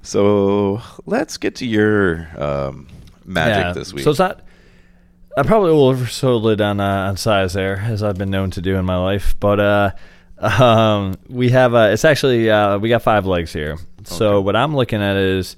So 0.02 0.82
let's 1.06 1.38
get 1.38 1.56
to 1.58 1.66
your 1.66 2.28
um, 2.38 2.88
magic 3.24 3.66
Yeah, 3.66 3.74
this 3.74 3.94
week. 3.94 4.04
So 4.04 4.10
it's 4.10 4.20
not. 4.20 4.42
I 5.38 5.44
probably 5.44 5.72
will 5.72 5.94
oversold 5.94 6.52
it 6.52 6.62
on 6.62 6.80
uh, 6.80 7.08
on 7.08 7.18
size 7.18 7.54
there, 7.54 7.80
as 7.80 8.04
I've 8.04 8.18
been 8.18 8.30
known 8.30 8.52
to 8.52 8.62
do 8.62 8.76
in 8.76 8.86
my 8.86 8.98
life. 8.98 9.36
But 9.40 9.60
uh, 9.60 9.92
um, 10.44 11.16
we 11.30 11.50
have 11.50 11.74
uh, 11.74 11.90
it's 11.92 12.06
actually 12.06 12.50
uh, 12.50 12.78
we 12.78 12.90
got 12.90 13.02
five 13.02 13.26
legs 13.26 13.54
here. 13.54 13.78
So 14.06 14.36
Okay. 14.38 14.46
what 14.46 14.56
I'm 14.56 14.76
looking 14.76 15.02
at 15.02 15.16
is 15.16 15.56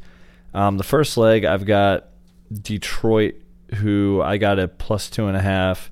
um, 0.54 0.78
the 0.78 0.84
first 0.84 1.18
leg. 1.18 1.46
I've 1.46 1.66
got 1.66 2.08
Detroit, 2.52 3.36
who 3.76 4.22
I 4.24 4.38
got 4.38 4.60
a 4.60 4.68
plus 4.68 5.10
two 5.10 5.28
and 5.28 5.36
a 5.36 5.42
half 5.42 5.92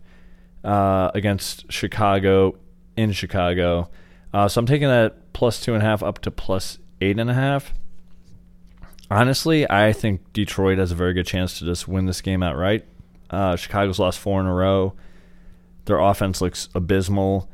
uh, 0.63 1.11
against 1.15 1.71
Chicago 1.71 2.55
in 2.95 3.11
Chicago. 3.11 3.89
Uh, 4.33 4.47
so 4.47 4.59
I'm 4.59 4.65
taking 4.65 4.87
that 4.87 5.33
plus 5.33 5.59
two 5.61 5.73
and 5.73 5.81
a 5.81 5.85
half 5.85 6.03
up 6.03 6.19
to 6.19 6.31
plus 6.31 6.77
eight 7.01 7.19
and 7.19 7.29
a 7.29 7.33
half. 7.33 7.73
Honestly, 9.11 9.69
I 9.69 9.93
think 9.93 10.31
Detroit 10.33 10.77
has 10.77 10.91
a 10.91 10.95
very 10.95 11.13
good 11.13 11.27
chance 11.27 11.59
to 11.59 11.65
just 11.65 11.87
win 11.87 12.05
this 12.05 12.21
game 12.21 12.41
outright. 12.41 12.85
Uh, 13.29 13.55
Chicago's 13.55 13.99
lost 13.99 14.19
four 14.19 14.39
in 14.39 14.45
a 14.47 14.53
row. 14.53 14.93
Their 15.85 15.99
offense 15.99 16.39
looks 16.41 16.69
abysmal, 16.73 17.49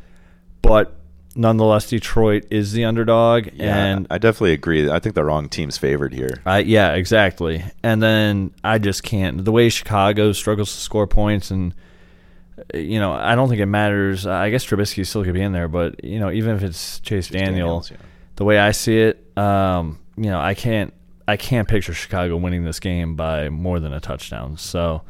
but 0.61 0.95
nonetheless, 1.39 1.89
Detroit 1.89 2.45
is 2.51 2.73
the 2.73 2.83
underdog, 2.83 3.47
yeah, 3.53 3.85
and 3.85 4.07
I 4.09 4.17
definitely 4.17 4.51
agree. 4.53 4.89
I 4.89 4.99
think 4.99 5.15
the 5.15 5.23
wrong 5.23 5.47
team's 5.47 5.77
favored 5.77 6.13
here. 6.13 6.41
I 6.45 6.59
yeah, 6.59 6.93
exactly. 6.93 7.63
And 7.81 8.03
then 8.03 8.51
I 8.63 8.77
just 8.77 9.03
can't. 9.03 9.43
The 9.43 9.51
way 9.51 9.69
Chicago 9.69 10.33
struggles 10.33 10.71
to 10.73 10.79
score 10.79 11.07
points, 11.07 11.49
and 11.49 11.73
you 12.73 12.99
know, 12.99 13.13
I 13.13 13.35
don't 13.35 13.47
think 13.47 13.61
it 13.61 13.67
matters. 13.67 14.27
I 14.27 14.49
guess 14.49 14.65
Trubisky 14.65 15.07
still 15.07 15.23
could 15.23 15.33
be 15.33 15.41
in 15.41 15.53
there, 15.53 15.69
but 15.69 16.03
you 16.03 16.19
know, 16.19 16.29
even 16.29 16.55
if 16.55 16.63
it's 16.63 16.99
Chase, 16.99 17.29
Daniel, 17.29 17.51
Daniels, 17.51 17.91
yeah. 17.91 17.97
the 18.35 18.43
way 18.43 18.59
I 18.59 18.71
see 18.71 18.99
it, 18.99 19.25
um, 19.37 19.97
you 20.17 20.29
know, 20.29 20.39
I 20.39 20.53
can't. 20.53 20.93
I 21.27 21.37
can't 21.37 21.67
picture 21.67 21.93
Chicago 21.93 22.37
winning 22.37 22.63
this 22.63 22.79
game 22.79 23.15
by 23.15 23.49
more 23.49 23.79
than 23.79 23.93
a 23.93 23.99
touchdown. 23.99 24.57
So 24.57 25.03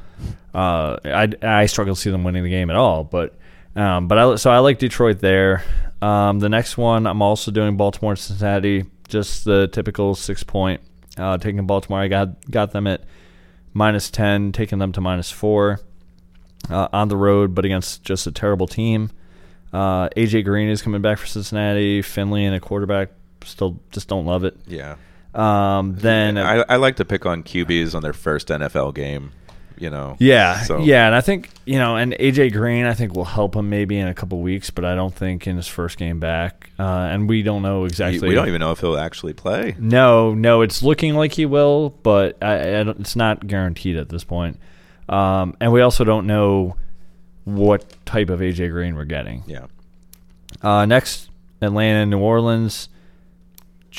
uh, 0.54 0.98
I, 1.06 1.30
I 1.42 1.66
struggle 1.68 1.96
to 1.96 2.02
see 2.02 2.10
them 2.10 2.26
winning 2.26 2.44
the 2.44 2.50
game 2.50 2.70
at 2.70 2.76
all. 2.76 3.06
But 3.06 3.36
Um, 3.76 4.08
but 4.08 4.18
I 4.18 4.36
so 4.36 4.52
I 4.52 4.60
like 4.60 4.80
Detroit 4.80 5.20
there. 5.20 5.64
Um, 6.02 6.40
the 6.40 6.50
next 6.50 6.78
one 6.78 7.06
I'm 7.08 7.22
also 7.22 7.52
doing 7.52 7.78
Baltimore 7.78 8.14
and 8.14 8.20
Cincinnati, 8.20 8.86
just 9.08 9.46
the 9.46 9.68
typical 9.68 10.16
six 10.16 10.44
point. 10.44 10.82
Uh, 11.18 11.38
taking 11.38 11.66
Baltimore, 11.66 12.00
I 12.00 12.08
got 12.08 12.50
got 12.50 12.72
them 12.72 12.88
at 12.88 13.04
minus 13.74 14.10
ten, 14.10 14.52
taking 14.52 14.80
them 14.80 14.92
to 14.94 15.02
minus 15.02 15.32
four 15.32 15.80
uh, 16.70 16.88
on 16.92 17.10
the 17.10 17.18
road, 17.18 17.54
but 17.54 17.66
against 17.66 18.04
just 18.04 18.28
a 18.28 18.32
terrible 18.32 18.68
team. 18.68 19.12
Uh, 19.72 20.10
AJ 20.10 20.46
Green 20.46 20.70
is 20.70 20.82
coming 20.82 21.02
back 21.02 21.18
for 21.18 21.28
Cincinnati. 21.28 22.02
Finley 22.02 22.46
and 22.46 22.56
a 22.56 22.60
quarterback 22.60 23.10
still 23.46 23.80
just 23.92 24.08
don't 24.08 24.26
love 24.26 24.44
it. 24.44 24.58
Yeah. 24.68 24.96
Um, 25.34 25.96
then 25.96 26.38
I, 26.38 26.64
I 26.68 26.76
like 26.78 26.96
to 26.98 27.06
pick 27.06 27.26
on 27.26 27.44
QBs 27.44 27.94
on 27.94 28.02
their 28.02 28.14
first 28.14 28.48
NFL 28.48 28.96
game. 28.96 29.32
You 29.80 29.90
know. 29.90 30.16
Yeah, 30.20 30.62
So- 30.62 30.80
yeah, 30.80 31.06
and 31.08 31.16
I 31.16 31.22
think 31.22 31.50
you 31.66 31.78
know, 31.80 31.96
and 31.96 32.14
AJ 32.20 32.52
Green, 32.54 32.86
I 32.86 32.94
think 32.94 33.14
will 33.16 33.26
help 33.26 33.56
him 33.56 33.70
maybe 33.70 33.98
in 33.98 34.08
a 34.08 34.14
couple 34.14 34.42
weeks, 34.42 34.70
but 34.70 34.84
I 34.86 34.96
don't 34.96 35.14
think 35.14 35.48
in 35.48 35.56
his 35.56 35.68
first 35.68 35.98
game 35.98 36.20
back, 36.20 36.70
uh, 36.80 36.84
and 36.84 37.30
we 37.30 37.44
don't 37.44 37.62
know 37.62 37.86
exactly. 37.86 38.28
We 38.28 38.36
don't 38.36 38.48
even 38.48 38.60
know 38.60 38.72
if 38.72 38.80
he'll 38.80 38.98
actually 38.98 39.34
play. 39.34 39.76
No, 39.80 40.34
no, 40.34 40.62
it's 40.62 40.84
looking 40.84 41.16
like 41.16 41.34
he 41.34 41.46
will, 41.46 41.92
but 42.04 42.38
I, 42.44 42.80
I 42.80 42.84
don't, 42.84 43.00
it's 43.00 43.16
not 43.16 43.46
guaranteed 43.48 43.96
at 43.98 44.10
this 44.10 44.24
point. 44.24 44.60
Um, 45.08 45.56
and 45.62 45.72
we 45.72 45.82
also 45.82 46.04
don't 46.04 46.28
know 46.28 46.76
what 47.46 47.86
type 48.06 48.30
of 48.30 48.42
AJ 48.42 48.70
Green 48.72 48.96
we're 48.96 49.06
getting. 49.06 49.44
Yeah. 49.48 49.66
Uh, 50.62 50.86
next, 50.86 51.30
Atlanta, 51.62 52.06
New 52.06 52.20
Orleans. 52.20 52.90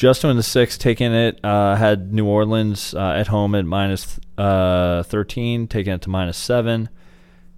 Just 0.01 0.23
doing 0.23 0.39
the 0.39 0.43
six, 0.43 0.79
taking 0.79 1.13
it. 1.13 1.45
Uh, 1.45 1.77
had 1.77 2.11
New 2.11 2.25
Orleans 2.25 2.95
uh, 2.95 3.13
at 3.19 3.27
home 3.27 3.55
at 3.55 3.67
minus 3.67 4.19
uh, 4.39 5.03
13, 5.03 5.69
taking 5.69 5.93
it 5.93 6.01
to 6.01 6.09
minus 6.09 6.39
seven. 6.39 6.89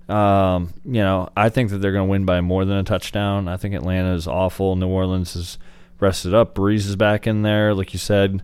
Um, 0.09 0.75
you 0.85 1.03
know, 1.03 1.29
I 1.37 1.51
think 1.51 1.71
that 1.71 1.79
they're 1.79 1.93
going 1.93 2.09
to 2.09 2.11
win 2.11 2.25
by 2.25 2.41
more 2.41 2.65
than 2.65 2.79
a 2.79 2.83
touchdown. 2.83 3.47
I 3.47 3.57
think 3.57 3.77
Atlanta 3.77 4.13
is 4.15 4.27
awful. 4.27 4.75
New 4.75 4.89
Orleans 4.89 5.37
is 5.37 5.57
rested 6.01 6.35
up. 6.35 6.57
Brees 6.57 6.79
is 6.79 6.97
back 6.97 7.29
in 7.29 7.43
there, 7.43 7.75
like 7.75 7.93
you 7.93 8.01
said. 8.01 8.43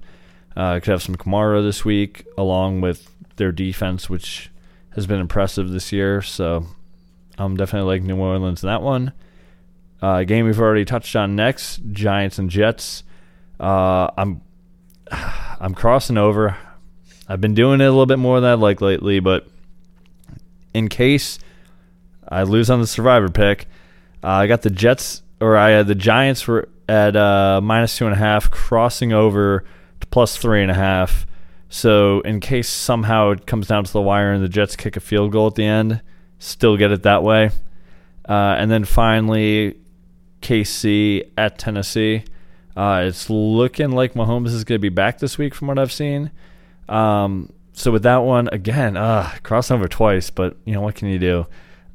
Uh, 0.55 0.75
could 0.75 0.93
have 0.93 1.03
some 1.03 1.17
Kamara 1.17 1.61
this 1.61 1.85
week, 1.85 2.25
along 2.39 2.81
with 2.81 3.11
their 3.35 3.51
defense, 3.51 4.09
which 4.09 4.49
has 4.91 5.09
been 5.09 5.19
impressive 5.19 5.71
this 5.71 5.91
year. 5.91 6.23
So 6.23 6.67
I'm 7.37 7.57
definitely 7.57 7.99
like 7.99 8.05
New 8.05 8.17
Orleans 8.17 8.63
in 8.63 8.69
that 8.69 8.81
one. 8.83 9.13
Uh, 10.01 10.23
game 10.23 10.47
we've 10.47 10.61
already 10.61 10.85
touched 10.85 11.17
on 11.17 11.35
next, 11.35 11.81
Giants 11.91 12.39
and 12.39 12.49
Jets. 12.49 13.03
Uh, 13.59 14.09
I'm 14.17 14.41
I'm 15.61 15.75
crossing 15.75 16.19
over. 16.19 16.57
I've 17.29 17.41
been 17.41 17.55
doing 17.55 17.81
it 17.81 17.85
a 17.85 17.91
little 17.91 18.07
bit 18.07 18.19
more 18.19 18.41
than 18.41 18.51
I 18.51 18.55
like 18.55 18.81
lately, 18.81 19.21
but 19.21 19.47
in 20.73 20.89
case 20.89 21.39
I 22.29 22.43
lose 22.43 22.71
on 22.71 22.81
the 22.81 22.87
survivor 22.87 23.29
pick, 23.29 23.67
uh, 24.23 24.29
I 24.29 24.47
got 24.47 24.63
the 24.63 24.71
Jets 24.71 25.23
or 25.41 25.57
I 25.57 25.71
had 25.71 25.87
the 25.87 25.95
Giants 25.95 26.47
were 26.47 26.69
at 26.89 27.17
uh, 27.17 27.61
minus 27.63 27.97
two 27.97 28.07
and 28.07 28.15
a 28.15 28.19
half, 28.19 28.51
crossing 28.51 29.13
over 29.13 29.65
to 30.01 30.07
plus 30.09 30.37
three 30.37 30.63
and 30.63 30.71
a 30.71 30.75
half. 30.75 31.27
So 31.69 32.21
in 32.21 32.41
case 32.41 32.69
somehow 32.69 33.31
it 33.31 33.47
comes 33.47 33.67
down 33.67 33.85
to 33.85 33.93
the 33.93 34.01
wire 34.01 34.33
and 34.33 34.43
the 34.43 34.49
Jets 34.49 34.75
kick 34.75 34.97
a 34.97 35.01
field 35.01 35.33
goal 35.33 35.49
at 35.49 35.55
the 35.55 35.65
end, 35.65 36.01
still 36.39 36.77
get 36.77 36.91
it 36.91 37.03
that 37.03 37.23
way. 37.23 37.51
Uh, 38.27 38.57
and 38.59 38.71
then 38.71 38.85
finally, 38.85 39.79
KC 40.41 41.31
at 41.37 41.59
Tennessee. 41.59 42.25
Uh, 42.79 43.03
it's 43.07 43.29
looking 43.29 43.91
like 43.91 44.15
Mahomes 44.15 44.55
is 44.55 44.63
going 44.63 44.79
to 44.79 44.81
be 44.81 44.89
back 44.89 45.19
this 45.19 45.37
week, 45.37 45.53
from 45.53 45.67
what 45.67 45.81
I've 45.81 45.91
seen. 45.91 46.31
Um, 46.89 47.53
so 47.73 47.91
with 47.91 48.05
that 48.05 48.19
one, 48.19 48.49
again, 48.53 48.97
uh, 48.97 49.29
twice, 49.43 50.31
but 50.31 50.57
you 50.65 50.75
know 50.75 50.81
what 50.81 50.95
can 50.95 51.09
you 51.09 51.19
do? 51.19 51.47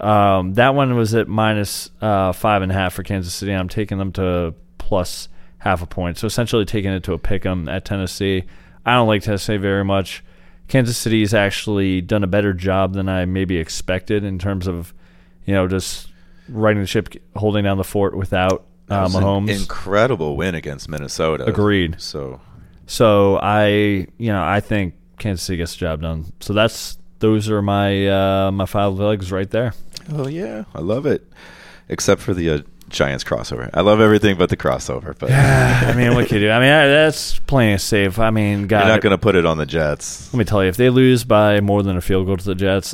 Um, 0.01 0.55
that 0.55 0.75
one 0.75 0.93
was 0.95 1.15
at 1.15 1.29
minus 1.29 1.89
uh, 2.01 2.33
five 2.33 2.63
and 2.63 2.69
a 2.69 2.75
half 2.75 2.95
for 2.95 3.03
Kansas 3.03 3.33
City. 3.33 3.53
I'm 3.53 3.69
taking 3.69 3.97
them 3.97 4.11
to 4.13 4.55
plus 4.77 5.29
half 5.59 5.81
a 5.81 5.85
point, 5.85 6.17
so 6.17 6.27
essentially 6.27 6.65
taking 6.65 6.91
it 6.91 7.03
to 7.03 7.13
a 7.13 7.17
pick 7.17 7.45
'em 7.45 7.69
at 7.69 7.85
Tennessee. 7.85 8.43
I 8.85 8.95
don't 8.95 9.07
like 9.07 9.21
Tennessee 9.21 9.55
very 9.55 9.85
much. 9.85 10.21
Kansas 10.67 10.97
City's 10.97 11.33
actually 11.33 12.01
done 12.01 12.25
a 12.25 12.27
better 12.27 12.51
job 12.51 12.93
than 12.93 13.07
I 13.07 13.23
maybe 13.23 13.55
expected 13.55 14.25
in 14.25 14.37
terms 14.37 14.67
of, 14.67 14.93
you 15.45 15.53
know, 15.53 15.65
just 15.65 16.09
riding 16.49 16.81
the 16.81 16.87
ship, 16.87 17.07
holding 17.37 17.63
down 17.63 17.77
the 17.77 17.85
fort 17.85 18.17
without 18.17 18.65
uh, 18.89 19.07
Mahomes. 19.07 19.49
incredible 19.49 20.35
win 20.37 20.55
against 20.55 20.89
Minnesota. 20.89 21.45
Agreed. 21.45 21.99
So 22.01 22.41
So 22.85 23.37
I, 23.37 24.07
you 24.17 24.31
know, 24.31 24.43
I 24.43 24.59
think 24.59 24.95
Kansas 25.19 25.45
City 25.45 25.57
gets 25.57 25.73
the 25.73 25.79
job 25.79 26.01
done. 26.01 26.31
So 26.41 26.53
that's 26.53 26.97
those 27.19 27.49
are 27.49 27.61
my 27.61 28.07
uh, 28.07 28.51
my 28.51 28.65
five 28.65 28.93
legs 28.93 29.31
right 29.31 29.49
there. 29.49 29.73
Oh 30.11 30.27
yeah, 30.27 30.65
I 30.75 30.79
love 30.81 31.05
it. 31.05 31.25
Except 31.89 32.21
for 32.21 32.33
the 32.33 32.49
uh, 32.49 32.59
Giants 32.89 33.23
crossover. 33.23 33.69
I 33.73 33.81
love 33.81 33.99
everything 34.01 34.37
but 34.37 34.49
the 34.49 34.57
crossover. 34.57 35.17
But 35.17 35.29
yeah, 35.29 35.83
I 35.87 35.95
mean, 35.95 36.13
what 36.13 36.27
can 36.27 36.35
you 36.41 36.47
do? 36.47 36.51
I 36.51 36.59
mean, 36.59 36.69
I- 36.69 36.87
that's 36.87 37.39
playing 37.39 37.75
it 37.75 37.79
safe. 37.79 38.19
I 38.19 38.29
mean, 38.29 38.67
God, 38.67 38.79
you're 38.79 38.87
not 38.89 39.01
going 39.01 39.11
to 39.11 39.17
put 39.17 39.35
it 39.35 39.45
on 39.45 39.57
the 39.57 39.65
Jets. 39.65 40.33
let 40.33 40.37
me 40.39 40.45
tell 40.45 40.61
you, 40.63 40.69
if 40.69 40.77
they 40.77 40.89
lose 40.89 41.23
by 41.23 41.59
more 41.61 41.81
than 41.83 41.95
a 41.97 42.01
field 42.01 42.25
goal 42.27 42.37
to 42.37 42.43
the 42.45 42.55
Jets, 42.55 42.93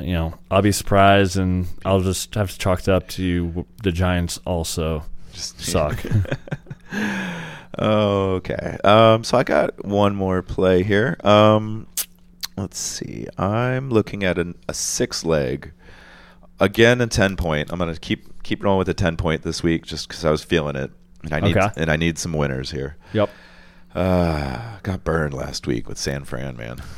you 0.00 0.12
know, 0.12 0.34
I'll 0.50 0.62
be 0.62 0.72
surprised, 0.72 1.36
and 1.36 1.66
I'll 1.84 2.00
just 2.00 2.34
have 2.34 2.50
to 2.50 2.58
chalk 2.58 2.80
it 2.80 2.88
up 2.88 3.08
to 3.10 3.64
the 3.82 3.90
Giants 3.92 4.38
also 4.44 5.04
Just 5.38 5.60
suck. 5.60 6.04
okay. 7.78 8.76
Um, 8.84 9.24
so 9.24 9.38
I 9.38 9.44
got 9.44 9.84
one 9.84 10.14
more 10.16 10.42
play 10.42 10.82
here. 10.82 11.16
Um, 11.22 11.86
let's 12.56 12.78
see. 12.78 13.26
I'm 13.38 13.90
looking 13.90 14.24
at 14.24 14.38
an, 14.38 14.56
a 14.68 14.74
six 14.74 15.24
leg. 15.24 15.72
Again, 16.60 17.00
a 17.00 17.06
ten 17.06 17.36
point. 17.36 17.70
I'm 17.72 17.78
gonna 17.78 17.96
keep 17.96 18.42
keep 18.42 18.64
rolling 18.64 18.78
with 18.78 18.88
a 18.88 18.94
ten 18.94 19.16
point 19.16 19.42
this 19.42 19.62
week, 19.62 19.86
just 19.86 20.08
because 20.08 20.24
I 20.24 20.30
was 20.32 20.42
feeling 20.42 20.74
it, 20.74 20.90
and 21.22 21.32
I 21.32 21.40
need 21.40 21.56
Okay. 21.56 21.68
and 21.76 21.88
I 21.90 21.96
need 21.96 22.18
some 22.18 22.32
winners 22.32 22.70
here. 22.72 22.96
yep. 23.12 23.30
Uh, 23.94 24.78
got 24.82 25.02
burned 25.04 25.34
last 25.34 25.66
week 25.66 25.88
with 25.88 25.98
San 25.98 26.24
Fran, 26.24 26.56
man. 26.56 26.78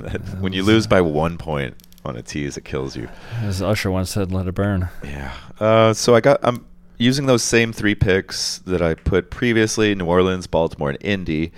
That- 0.00 0.20
when 0.40 0.52
you 0.52 0.62
lose 0.62 0.86
by 0.86 1.00
one 1.00 1.38
point 1.38 1.74
on 2.04 2.14
a 2.16 2.22
tease, 2.22 2.56
it 2.58 2.64
kills 2.64 2.96
you. 2.96 3.08
As 3.40 3.62
Usher 3.62 3.90
once 3.90 4.10
said, 4.10 4.30
"Let 4.32 4.46
it 4.46 4.54
burn." 4.54 4.88
Yeah. 5.02 5.32
Uh, 5.58 5.94
so 5.94 6.14
I 6.14 6.20
got. 6.20 6.38
I'm 6.42 6.66
using 7.00 7.26
those 7.26 7.42
same 7.42 7.72
three 7.72 7.94
picks 7.94 8.58
that 8.58 8.82
I 8.82 8.94
put 8.94 9.30
previously: 9.30 9.94
New 9.94 10.06
Orleans, 10.06 10.46
Baltimore, 10.46 10.90
and 10.90 10.98
Indy. 11.00 11.52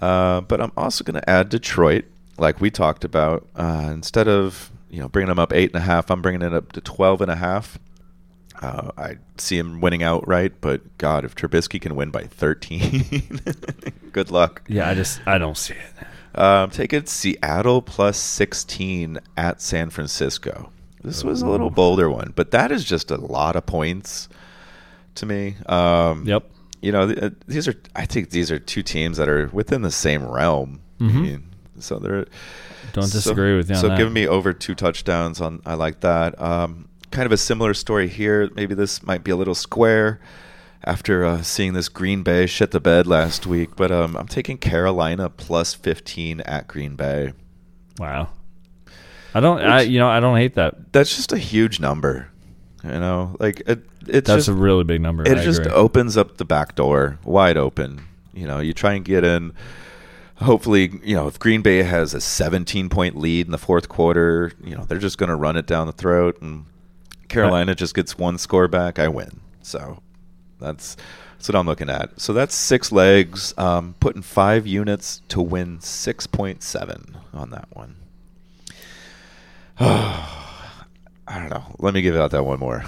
Uh, 0.00 0.40
but 0.42 0.60
I'm 0.60 0.72
also 0.76 1.04
going 1.04 1.20
to 1.20 1.30
add 1.30 1.48
Detroit, 1.48 2.04
like 2.36 2.60
we 2.60 2.70
talked 2.70 3.04
about. 3.04 3.46
Uh, 3.54 3.90
instead 3.92 4.28
of 4.28 4.70
you 4.90 5.00
know 5.00 5.08
bringing 5.08 5.28
them 5.28 5.38
up 5.38 5.52
eight 5.52 5.70
and 5.70 5.82
a 5.82 5.86
half, 5.86 6.10
I'm 6.10 6.20
bringing 6.20 6.42
it 6.42 6.52
up 6.52 6.72
to 6.72 6.80
twelve 6.80 7.20
and 7.20 7.30
a 7.30 7.36
half. 7.36 7.78
Uh, 8.60 8.90
I 8.96 9.16
see 9.36 9.58
him 9.58 9.80
winning 9.80 10.02
outright, 10.02 10.60
but 10.60 10.96
God, 10.98 11.24
if 11.24 11.34
Trubisky 11.34 11.80
can 11.80 11.96
win 11.96 12.10
by 12.10 12.22
13, 12.22 13.42
good 14.12 14.30
luck. 14.30 14.62
Yeah, 14.68 14.88
I 14.88 14.94
just 14.94 15.20
I 15.26 15.38
don't 15.38 15.56
see 15.56 15.74
it. 15.74 16.40
Um, 16.40 16.70
take 16.70 16.92
it 16.92 17.08
Seattle 17.08 17.82
plus 17.82 18.16
16 18.16 19.18
at 19.36 19.60
San 19.60 19.90
Francisco. 19.90 20.70
This 21.02 21.22
was 21.22 21.42
a 21.42 21.46
little 21.46 21.68
bolder 21.68 22.08
one, 22.08 22.32
but 22.34 22.52
that 22.52 22.72
is 22.72 22.84
just 22.84 23.10
a 23.10 23.16
lot 23.16 23.56
of 23.56 23.66
points 23.66 24.28
to 25.16 25.26
me. 25.26 25.56
Um, 25.66 26.24
Yep. 26.26 26.50
You 26.82 26.92
know, 26.92 27.02
uh, 27.10 27.30
these 27.46 27.66
are, 27.66 27.74
I 27.96 28.04
think 28.04 28.28
these 28.30 28.50
are 28.50 28.58
two 28.58 28.82
teams 28.82 29.16
that 29.16 29.28
are 29.28 29.48
within 29.52 29.80
the 29.82 29.90
same 29.90 30.22
realm. 30.24 30.80
I 31.00 31.04
Mhm. 31.04 31.22
mean, 31.22 31.42
so 31.78 31.98
they're. 31.98 32.26
Don't 32.92 33.04
so- 33.06 33.18
disagree 33.18 33.56
with 33.56 33.70
you 33.70 33.76
So 33.76 33.88
that. 33.88 33.96
giving 33.96 34.12
me 34.12 34.26
over 34.28 34.52
two 34.52 34.74
touchdowns 34.74 35.40
on, 35.40 35.60
I 35.64 35.74
like 35.74 36.00
that. 36.00 36.38
Um, 36.40 36.88
kind 37.10 37.24
of 37.26 37.32
a 37.32 37.36
similar 37.38 37.72
story 37.74 38.06
here. 38.08 38.50
Maybe 38.54 38.74
this 38.74 39.02
might 39.02 39.24
be 39.24 39.30
a 39.30 39.36
little 39.36 39.54
square 39.54 40.20
after 40.84 41.24
uh, 41.24 41.40
seeing 41.42 41.72
this 41.72 41.88
Green 41.88 42.22
Bay 42.22 42.44
shit 42.46 42.70
the 42.72 42.80
bed 42.80 43.06
last 43.06 43.46
week, 43.46 43.76
but 43.76 43.90
um, 43.90 44.16
I'm 44.16 44.28
taking 44.28 44.58
Carolina 44.58 45.30
plus 45.30 45.72
15 45.72 46.40
at 46.42 46.68
Green 46.68 46.94
Bay. 46.96 47.32
Wow. 47.98 48.28
I 49.34 49.40
don't. 49.40 49.58
I 49.60 49.80
you 49.80 49.98
know 49.98 50.08
I 50.08 50.20
don't 50.20 50.36
hate 50.36 50.54
that. 50.56 50.92
That's 50.92 51.16
just 51.16 51.32
a 51.32 51.38
huge 51.38 51.80
number. 51.80 52.28
You 52.84 53.00
know, 53.00 53.34
like 53.40 53.60
it, 53.66 53.80
it's 54.06 54.28
That's 54.28 54.46
just, 54.46 54.48
a 54.48 54.52
really 54.52 54.84
big 54.84 55.00
number. 55.00 55.22
it 55.22 55.38
I 55.38 55.42
just 55.42 55.60
agree. 55.60 55.72
opens 55.72 56.16
up 56.16 56.36
the 56.36 56.44
back 56.44 56.74
door 56.74 57.18
wide 57.24 57.56
open. 57.56 58.02
You 58.34 58.46
know, 58.46 58.60
you 58.60 58.74
try 58.74 58.92
and 58.92 59.04
get 59.04 59.24
in. 59.24 59.54
Hopefully, 60.36 61.00
you 61.02 61.14
know, 61.14 61.26
if 61.26 61.38
Green 61.38 61.62
Bay 61.62 61.82
has 61.84 62.12
a 62.12 62.20
17 62.20 62.88
point 62.90 63.16
lead 63.16 63.46
in 63.46 63.52
the 63.52 63.58
fourth 63.58 63.88
quarter, 63.88 64.52
you 64.62 64.76
know, 64.76 64.84
they're 64.84 64.98
just 64.98 65.16
going 65.16 65.30
to 65.30 65.36
run 65.36 65.56
it 65.56 65.66
down 65.66 65.86
the 65.86 65.92
throat 65.92 66.42
and 66.42 66.66
Carolina 67.28 67.74
just 67.74 67.94
gets 67.94 68.18
one 68.18 68.36
score 68.36 68.68
back, 68.68 68.98
I 68.98 69.08
win. 69.08 69.40
So 69.62 70.02
that's 70.60 70.96
that's 71.36 71.48
what 71.48 71.56
I'm 71.56 71.66
looking 71.66 71.88
at. 71.88 72.20
So 72.20 72.32
that's 72.32 72.54
six 72.54 72.92
legs, 72.92 73.54
um, 73.56 73.94
putting 74.00 74.22
five 74.22 74.66
units 74.66 75.22
to 75.28 75.40
win 75.40 75.78
6.7 75.78 77.14
on 77.32 77.50
that 77.50 77.68
one. 77.72 77.96
I 81.26 81.38
don't 81.38 81.48
know. 81.50 81.64
Let 81.78 81.94
me 81.94 82.02
give 82.02 82.16
out 82.16 82.32
that 82.32 82.44
one 82.44 82.58
more. 82.58 82.84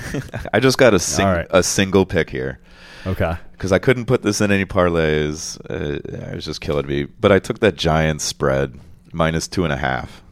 I 0.52 0.60
just 0.60 0.78
got 0.78 0.94
a 0.94 0.98
sing- 0.98 1.26
right. 1.26 1.46
a 1.50 1.62
single 1.62 2.06
pick 2.06 2.30
here 2.30 2.60
Okay. 3.06 3.36
because 3.52 3.72
I 3.72 3.78
couldn't 3.78 4.06
put 4.06 4.22
this 4.22 4.40
in 4.40 4.50
any 4.52 4.64
parlays. 4.64 5.58
Uh, 5.68 5.98
it 6.28 6.34
was 6.36 6.44
just 6.44 6.60
killing 6.60 6.86
me. 6.86 7.04
But 7.04 7.32
I 7.32 7.38
took 7.40 7.58
that 7.60 7.76
Giants 7.76 8.24
spread 8.24 8.78
minus 9.12 9.48
two 9.48 9.64
and 9.64 9.72
a 9.72 9.76
half. 9.76 10.22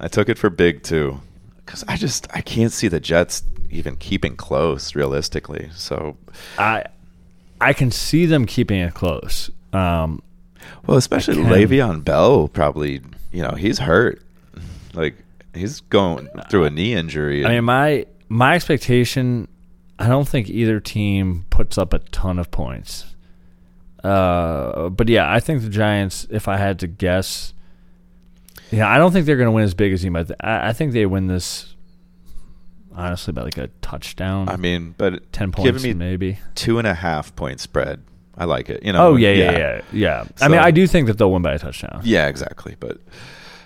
I 0.00 0.08
took 0.08 0.28
it 0.28 0.38
for 0.38 0.48
big 0.50 0.82
two, 0.82 1.20
because 1.64 1.84
I 1.86 1.96
just 1.96 2.26
I 2.34 2.40
can't 2.40 2.72
see 2.72 2.88
the 2.88 3.00
Jets 3.00 3.42
even 3.70 3.96
keeping 3.96 4.34
close 4.36 4.94
realistically. 4.94 5.70
So, 5.74 6.16
I 6.58 6.84
I 7.60 7.72
can 7.72 7.90
see 7.90 8.26
them 8.26 8.46
keeping 8.46 8.80
it 8.80 8.94
close. 8.94 9.50
Um, 9.72 10.22
well, 10.86 10.96
especially. 10.96 11.36
Le'Veon 11.36 12.02
Bell, 12.04 12.48
probably 12.48 13.00
you 13.30 13.42
know 13.42 13.52
he's 13.52 13.78
hurt, 13.78 14.20
like 14.94 15.14
he's 15.54 15.80
going 15.80 16.28
through 16.50 16.64
a 16.64 16.70
knee 16.70 16.94
injury. 16.94 17.44
I 17.44 17.48
mean, 17.50 17.64
my 17.64 18.06
my 18.28 18.54
expectation, 18.54 19.48
I 19.98 20.08
don't 20.08 20.28
think 20.28 20.48
either 20.48 20.80
team 20.80 21.44
puts 21.50 21.78
up 21.78 21.92
a 21.92 21.98
ton 21.98 22.38
of 22.38 22.50
points. 22.50 23.06
Uh, 24.02 24.88
but 24.88 25.08
yeah, 25.08 25.32
I 25.32 25.40
think 25.40 25.62
the 25.62 25.68
Giants. 25.68 26.26
If 26.30 26.48
I 26.48 26.56
had 26.56 26.78
to 26.80 26.86
guess, 26.86 27.54
yeah, 28.70 28.88
I 28.88 28.98
don't 28.98 29.12
think 29.12 29.26
they're 29.26 29.36
going 29.36 29.46
to 29.46 29.52
win 29.52 29.64
as 29.64 29.74
big 29.74 29.92
as 29.92 30.04
you 30.04 30.10
might. 30.10 30.28
Th- 30.28 30.38
I, 30.40 30.70
I 30.70 30.72
think 30.72 30.92
they 30.92 31.06
win 31.06 31.28
this 31.28 31.74
honestly 32.94 33.32
by 33.32 33.42
like 33.42 33.58
a 33.58 33.68
touchdown. 33.80 34.48
I 34.48 34.56
mean, 34.56 34.94
but 34.98 35.32
ten 35.32 35.52
points 35.52 35.82
me 35.82 35.94
maybe. 35.94 36.38
two 36.54 36.78
and 36.78 36.86
a 36.86 36.94
half 36.94 37.34
point 37.36 37.60
spread. 37.60 38.02
I 38.36 38.46
like 38.46 38.70
it. 38.70 38.82
You 38.82 38.92
know. 38.92 39.08
Oh 39.08 39.16
yeah, 39.16 39.32
yeah, 39.32 39.52
yeah, 39.52 39.80
yeah. 39.92 40.24
I 40.40 40.48
mean, 40.48 40.58
I 40.58 40.70
do 40.70 40.86
think 40.86 41.06
that 41.06 41.18
they'll 41.18 41.30
win 41.30 41.42
by 41.42 41.52
a 41.52 41.58
touchdown. 41.58 42.00
Yeah, 42.02 42.28
exactly. 42.28 42.76
But 42.80 42.98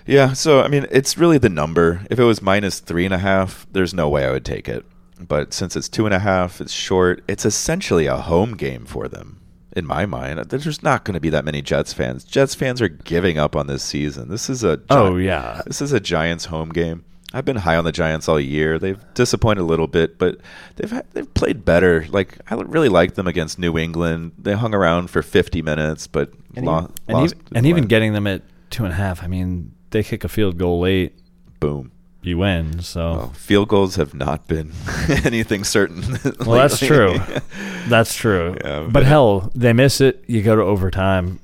yeah, 0.07 0.33
so 0.33 0.61
I 0.61 0.67
mean, 0.67 0.87
it's 0.91 1.17
really 1.17 1.37
the 1.37 1.49
number. 1.49 2.01
If 2.09 2.19
it 2.19 2.23
was 2.23 2.41
minus 2.41 2.79
three 2.79 3.05
and 3.05 3.13
a 3.13 3.17
half, 3.19 3.67
there's 3.71 3.93
no 3.93 4.09
way 4.09 4.25
I 4.25 4.31
would 4.31 4.45
take 4.45 4.67
it. 4.67 4.85
But 5.19 5.53
since 5.53 5.75
it's 5.75 5.89
two 5.89 6.05
and 6.05 6.13
a 6.13 6.19
half, 6.19 6.61
it's 6.61 6.71
short. 6.71 7.23
It's 7.27 7.45
essentially 7.45 8.05
a 8.05 8.17
home 8.17 8.55
game 8.55 8.85
for 8.85 9.07
them, 9.07 9.41
in 9.75 9.85
my 9.85 10.05
mind. 10.05 10.39
There's 10.49 10.63
just 10.63 10.83
not 10.83 11.05
going 11.05 11.15
to 11.15 11.19
be 11.19 11.29
that 11.29 11.45
many 11.45 11.61
Jets 11.61 11.91
fans. 11.93 12.23
Jets 12.23 12.55
fans 12.55 12.81
are 12.81 12.87
giving 12.87 13.37
up 13.37 13.55
on 13.55 13.67
this 13.67 13.83
season. 13.83 14.29
This 14.29 14.49
is 14.49 14.63
a 14.63 14.79
Oh 14.89 15.17
yeah, 15.17 15.61
this 15.65 15.81
is 15.81 15.91
a 15.91 15.99
Giants 15.99 16.45
home 16.45 16.69
game. 16.69 17.03
I've 17.33 17.43
been 17.43 17.57
high 17.57 17.75
on 17.75 17.83
the 17.83 17.91
Giants 17.91 18.29
all 18.29 18.39
year. 18.39 18.79
They've 18.79 19.03
disappointed 19.13 19.61
a 19.61 19.65
little 19.65 19.87
bit, 19.87 20.17
but 20.17 20.37
they've 20.77 20.89
had, 20.89 21.05
they've 21.11 21.31
played 21.33 21.65
better. 21.65 22.05
Like 22.09 22.37
I 22.49 22.55
really 22.55 22.87
liked 22.89 23.15
them 23.15 23.27
against 23.27 23.59
New 23.59 23.77
England. 23.77 24.31
They 24.37 24.53
hung 24.53 24.73
around 24.73 25.09
for 25.09 25.21
50 25.21 25.61
minutes, 25.61 26.07
but 26.07 26.31
and, 26.55 26.65
lo- 26.65 26.77
even, 26.77 26.93
and, 27.07 27.17
lost. 27.17 27.35
even, 27.35 27.57
and 27.57 27.65
even 27.65 27.85
getting 27.85 28.13
them 28.13 28.27
at 28.27 28.43
two 28.69 28.85
and 28.85 28.93
a 28.93 28.95
half. 28.95 29.23
I 29.23 29.27
mean, 29.27 29.73
they 29.91 30.03
kick 30.03 30.23
a 30.23 30.27
field 30.29 30.57
goal 30.57 30.79
late, 30.81 31.13
boom. 31.59 31.91
you 32.21 32.37
win. 32.39 32.81
So 32.81 33.11
Well, 33.11 33.29
field 33.29 33.67
goals 33.69 33.95
have 33.95 34.13
not 34.13 34.47
been 34.47 34.71
anything 35.23 35.63
certain. 35.63 36.03
Well, 36.45 36.57
that's 36.57 36.79
true. 36.79 37.17
That's 37.87 38.13
true. 38.15 38.57
Yeah, 38.63 38.81
but 38.81 38.91
but- 38.93 39.03
hell, 39.05 39.49
they 39.55 39.71
miss 39.73 40.01
it. 40.01 40.23
You 40.27 40.41
go 40.43 40.55
to 40.57 40.61
overtime. 40.61 41.39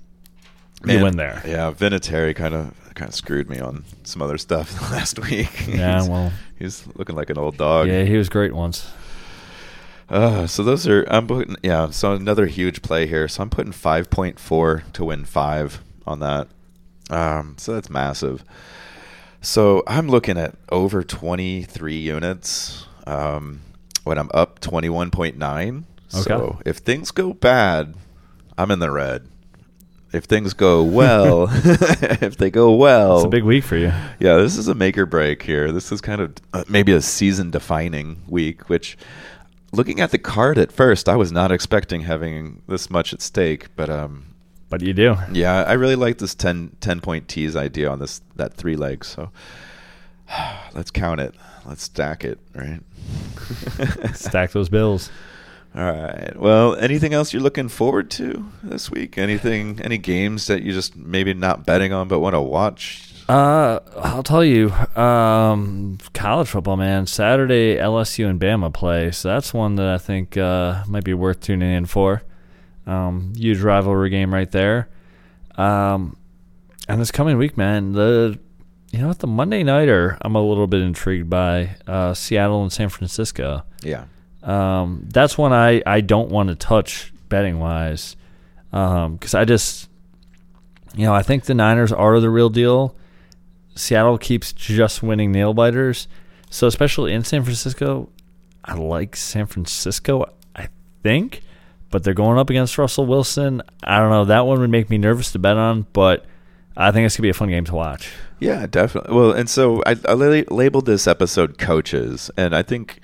Man, 0.83 0.97
you 0.97 1.03
win 1.05 1.15
there. 1.15 1.41
Yeah, 1.45 1.71
Vinatieri 1.71 2.35
kind 2.35 2.53
of 2.53 2.73
kind 2.95 3.07
of 3.09 3.15
screwed 3.15 3.49
me 3.49 3.59
on 3.59 3.85
some 4.03 4.21
other 4.21 4.37
stuff 4.37 4.91
last 4.91 5.17
week. 5.19 5.67
Yeah, 5.67 5.99
he's, 6.01 6.09
well, 6.09 6.31
he's 6.59 6.87
looking 6.95 7.15
like 7.15 7.29
an 7.29 7.37
old 7.37 7.55
dog. 7.57 7.87
yeah, 7.87 8.03
he 8.03 8.17
was 8.17 8.27
great 8.27 8.53
once. 8.53 8.91
Uh, 10.09 10.45
so 10.45 10.63
those 10.63 10.85
are 10.87 11.03
I'm 11.09 11.27
putting 11.27 11.55
yeah. 11.63 11.89
So 11.91 12.11
another 12.13 12.45
huge 12.45 12.81
play 12.81 13.07
here. 13.07 13.27
So 13.29 13.41
I'm 13.41 13.49
putting 13.49 13.71
five 13.71 14.09
point 14.09 14.37
four 14.39 14.83
to 14.93 15.05
win 15.05 15.23
five 15.23 15.81
on 16.05 16.19
that. 16.19 16.49
Um, 17.09 17.55
so 17.57 17.73
that's 17.73 17.89
massive. 17.89 18.43
So 19.41 19.83
I'm 19.87 20.07
looking 20.07 20.37
at 20.37 20.55
over 20.69 21.03
23 21.03 21.95
units. 21.97 22.85
Um, 23.05 23.59
when 24.03 24.17
I'm 24.17 24.29
up 24.33 24.59
21.9. 24.59 25.83
So 26.09 26.59
if 26.65 26.77
things 26.77 27.11
go 27.11 27.33
bad, 27.33 27.95
I'm 28.57 28.69
in 28.71 28.79
the 28.79 28.91
red. 28.91 29.27
If 30.11 30.25
things 30.25 30.53
go 30.53 30.83
well, 30.83 31.47
if 31.51 32.37
they 32.37 32.51
go 32.51 32.75
well, 32.75 33.17
It's 33.17 33.25
a 33.25 33.29
big 33.29 33.43
week 33.43 33.63
for 33.63 33.77
you. 33.77 33.91
yeah, 34.19 34.35
this 34.37 34.57
is 34.57 34.67
a 34.67 34.75
make 34.75 34.97
or 34.97 35.07
break 35.07 35.41
here. 35.41 35.71
This 35.71 35.91
is 35.91 36.01
kind 36.01 36.21
of 36.21 36.35
uh, 36.53 36.63
maybe 36.69 36.91
a 36.91 37.01
season 37.01 37.49
defining 37.49 38.21
week, 38.27 38.69
which 38.69 38.95
looking 39.71 39.99
at 40.01 40.11
the 40.11 40.19
card 40.19 40.59
at 40.59 40.71
first, 40.71 41.09
I 41.09 41.15
was 41.15 41.31
not 41.31 41.51
expecting 41.51 42.01
having 42.01 42.61
this 42.67 42.91
much 42.91 43.11
at 43.11 43.21
stake, 43.23 43.75
but 43.75 43.89
um 43.89 44.32
But 44.73 44.81
you 44.81 44.93
do. 44.93 45.15
yeah, 45.31 45.61
I 45.61 45.73
really 45.73 45.95
like 45.95 46.17
this 46.17 46.33
10, 46.33 46.77
10 46.81 46.99
point 46.99 47.27
tease 47.27 47.55
idea 47.55 47.91
on 47.91 47.99
this 47.99 48.21
that 48.37 48.55
three 48.55 48.75
legs. 48.75 49.05
So 49.05 49.29
let's 50.73 50.89
count 50.89 51.21
it. 51.21 51.35
Let's 51.63 51.83
stack 51.83 52.25
it, 52.25 52.39
right? 52.55 52.79
Stack 54.15 54.49
those 54.49 54.69
bills. 54.69 55.11
All 55.75 55.83
right. 55.83 56.35
Well, 56.35 56.75
anything 56.77 57.13
else 57.13 57.33
you're 57.33 57.43
looking 57.43 57.69
forward 57.69 58.09
to 58.11 58.49
this 58.63 58.89
week? 58.89 59.15
Anything 59.19 59.79
any 59.79 59.99
games 59.99 60.47
that 60.47 60.63
you 60.63 60.73
just 60.73 60.95
maybe 60.95 61.35
not 61.35 61.67
betting 61.67 61.93
on 61.93 62.07
but 62.07 62.17
want 62.17 62.33
to 62.33 62.41
watch? 62.41 63.13
Uh, 63.29 63.79
I'll 63.97 64.23
tell 64.23 64.43
you, 64.43 64.71
um, 64.99 65.99
college 66.15 66.47
football, 66.47 66.77
man. 66.77 67.05
Saturday, 67.05 67.75
LSU 67.75 68.27
and 68.27 68.39
Bama 68.41 68.73
play, 68.73 69.11
so 69.11 69.27
that's 69.29 69.53
one 69.53 69.75
that 69.75 69.87
I 69.87 69.99
think 69.99 70.35
uh, 70.35 70.83
might 70.87 71.03
be 71.03 71.13
worth 71.13 71.41
tuning 71.41 71.71
in 71.71 71.85
for. 71.85 72.23
Um, 72.85 73.33
huge 73.35 73.61
rivalry 73.61 74.09
game 74.09 74.33
right 74.33 74.51
there. 74.51 74.89
Um, 75.55 76.17
and 76.87 76.99
this 76.99 77.11
coming 77.11 77.37
week, 77.37 77.57
man, 77.57 77.93
the 77.93 78.39
you 78.91 78.99
know 78.99 79.07
what 79.07 79.19
the 79.19 79.27
Monday 79.27 79.63
nighter, 79.63 80.17
I'm 80.21 80.35
a 80.35 80.41
little 80.41 80.67
bit 80.67 80.81
intrigued 80.81 81.29
by 81.29 81.77
uh, 81.87 82.13
Seattle 82.13 82.61
and 82.61 82.71
San 82.71 82.89
Francisco. 82.89 83.63
Yeah. 83.81 84.05
Um, 84.43 85.07
that's 85.11 85.37
one 85.37 85.53
I, 85.53 85.81
I 85.85 86.01
don't 86.01 86.29
want 86.29 86.49
to 86.49 86.55
touch 86.55 87.11
betting 87.29 87.59
wise 87.59 88.15
because 88.69 89.33
I 89.33 89.45
just, 89.45 89.89
you 90.95 91.05
know, 91.05 91.13
I 91.13 91.23
think 91.23 91.45
the 91.45 91.53
Niners 91.53 91.91
are 91.91 92.19
the 92.19 92.29
real 92.29 92.49
deal. 92.49 92.95
Seattle 93.75 94.17
keeps 94.17 94.53
just 94.53 95.01
winning 95.01 95.31
nail 95.31 95.53
biters. 95.53 96.07
So, 96.49 96.67
especially 96.67 97.13
in 97.13 97.23
San 97.23 97.43
Francisco, 97.43 98.09
I 98.63 98.75
like 98.75 99.15
San 99.15 99.47
Francisco, 99.47 100.31
I 100.55 100.69
think, 101.01 101.41
but 101.93 102.03
they're 102.03 102.13
going 102.15 102.37
up 102.39 102.49
against 102.49 102.77
Russell 102.77 103.05
Wilson. 103.05 103.61
I 103.83 103.99
don't 103.99 104.09
know. 104.09 104.25
That 104.25 104.45
one 104.47 104.59
would 104.59 104.69
make 104.71 104.89
me 104.89 104.97
nervous 104.97 105.31
to 105.33 105.39
bet 105.39 105.55
on, 105.57 105.85
but 105.93 106.25
I 106.75 106.91
think 106.91 107.05
it's 107.05 107.13
going 107.15 107.19
to 107.19 107.21
be 107.21 107.29
a 107.29 107.33
fun 107.35 107.49
game 107.49 107.65
to 107.65 107.75
watch. 107.75 108.11
Yeah, 108.39 108.65
definitely. 108.65 109.15
Well, 109.15 109.31
and 109.31 109.47
so 109.49 109.81
I, 109.85 109.95
I 110.05 110.13
labeled 110.15 110.87
this 110.87 111.05
episode 111.07 111.57
coaches, 111.59 112.31
and 112.35 112.55
I 112.55 112.63
think 112.63 112.99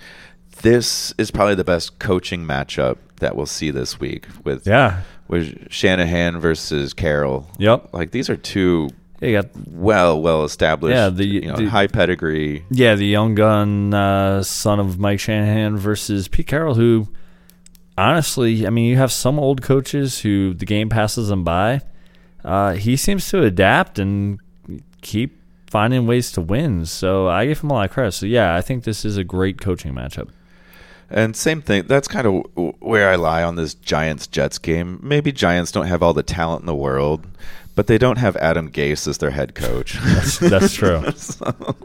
this 0.63 1.13
is 1.17 1.29
probably 1.31 1.55
the 1.55 1.63
best 1.63 1.99
coaching 1.99 2.45
matchup 2.45 2.97
that 3.19 3.35
we'll 3.35 3.45
see 3.45 3.69
this 3.71 3.99
week 3.99 4.25
with 4.43 4.65
Yeah. 4.67 5.01
with 5.27 5.71
Shanahan 5.71 6.39
versus 6.39 6.93
Carroll. 6.93 7.47
Yep. 7.59 7.93
Like 7.93 8.11
these 8.11 8.29
are 8.29 8.35
two 8.37 8.89
You 9.21 9.33
got 9.33 9.47
well 9.67 10.19
well 10.21 10.43
established, 10.45 10.95
Yeah, 10.95 11.09
the- 11.09 11.27
you 11.27 11.41
know, 11.47 11.55
the- 11.57 11.69
high 11.69 11.87
pedigree. 11.87 12.63
Yeah, 12.71 12.95
the 12.95 13.05
young 13.05 13.35
gun 13.35 13.93
uh, 13.93 14.41
son 14.43 14.79
of 14.79 14.97
Mike 14.99 15.19
Shanahan 15.19 15.77
versus 15.77 16.27
Pete 16.27 16.47
Carroll, 16.47 16.75
who 16.75 17.07
honestly, 17.99 18.65
I 18.65 18.69
mean, 18.69 18.85
you 18.89 18.97
have 18.97 19.11
some 19.11 19.39
old 19.39 19.61
coaches 19.61 20.19
who 20.19 20.53
the 20.53 20.65
game 20.65 20.89
passes 20.89 21.27
them 21.29 21.43
by. 21.43 21.81
Uh, 22.43 22.73
he 22.73 22.95
seems 22.95 23.29
to 23.29 23.43
adapt 23.43 23.99
and 23.99 24.39
keep 25.01 25.39
finding 25.69 26.07
ways 26.07 26.31
to 26.33 26.41
win. 26.41 26.85
So 26.85 27.27
I 27.27 27.45
give 27.45 27.61
him 27.61 27.69
a 27.69 27.73
lot 27.73 27.85
of 27.85 27.91
credit. 27.91 28.13
So 28.13 28.25
yeah, 28.25 28.55
I 28.55 28.61
think 28.61 28.83
this 28.83 29.05
is 29.05 29.17
a 29.17 29.23
great 29.23 29.59
coaching 29.61 29.93
matchup. 29.93 30.29
And 31.11 31.35
same 31.35 31.61
thing. 31.61 31.85
That's 31.87 32.07
kind 32.07 32.27
of 32.27 32.43
where 32.79 33.09
I 33.09 33.15
lie 33.15 33.43
on 33.43 33.55
this 33.55 33.73
Giants 33.73 34.27
Jets 34.27 34.57
game. 34.59 34.99
Maybe 35.01 35.31
Giants 35.31 35.71
don't 35.71 35.87
have 35.87 36.03
all 36.03 36.13
the 36.13 36.23
talent 36.23 36.61
in 36.61 36.65
the 36.67 36.75
world, 36.75 37.25
but 37.75 37.87
they 37.87 37.97
don't 37.97 38.17
have 38.19 38.35
Adam 38.37 38.71
Gase 38.71 39.07
as 39.07 39.17
their 39.17 39.31
head 39.31 39.55
coach. 39.55 39.93
That's, 40.03 40.37
that's 40.37 40.73
true. 40.73 41.03
So- 41.15 41.75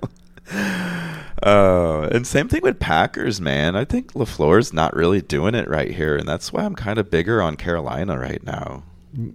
uh, 1.44 2.08
and 2.12 2.26
same 2.26 2.48
thing 2.48 2.62
with 2.62 2.80
Packers, 2.80 3.40
man. 3.40 3.76
I 3.76 3.84
think 3.84 4.12
LaFleur's 4.14 4.72
not 4.72 4.94
really 4.96 5.20
doing 5.20 5.54
it 5.54 5.68
right 5.68 5.90
here, 5.90 6.16
and 6.16 6.28
that's 6.28 6.52
why 6.52 6.64
I'm 6.64 6.74
kind 6.74 6.98
of 6.98 7.10
bigger 7.10 7.42
on 7.42 7.56
Carolina 7.56 8.18
right 8.18 8.42
now. 8.44 8.82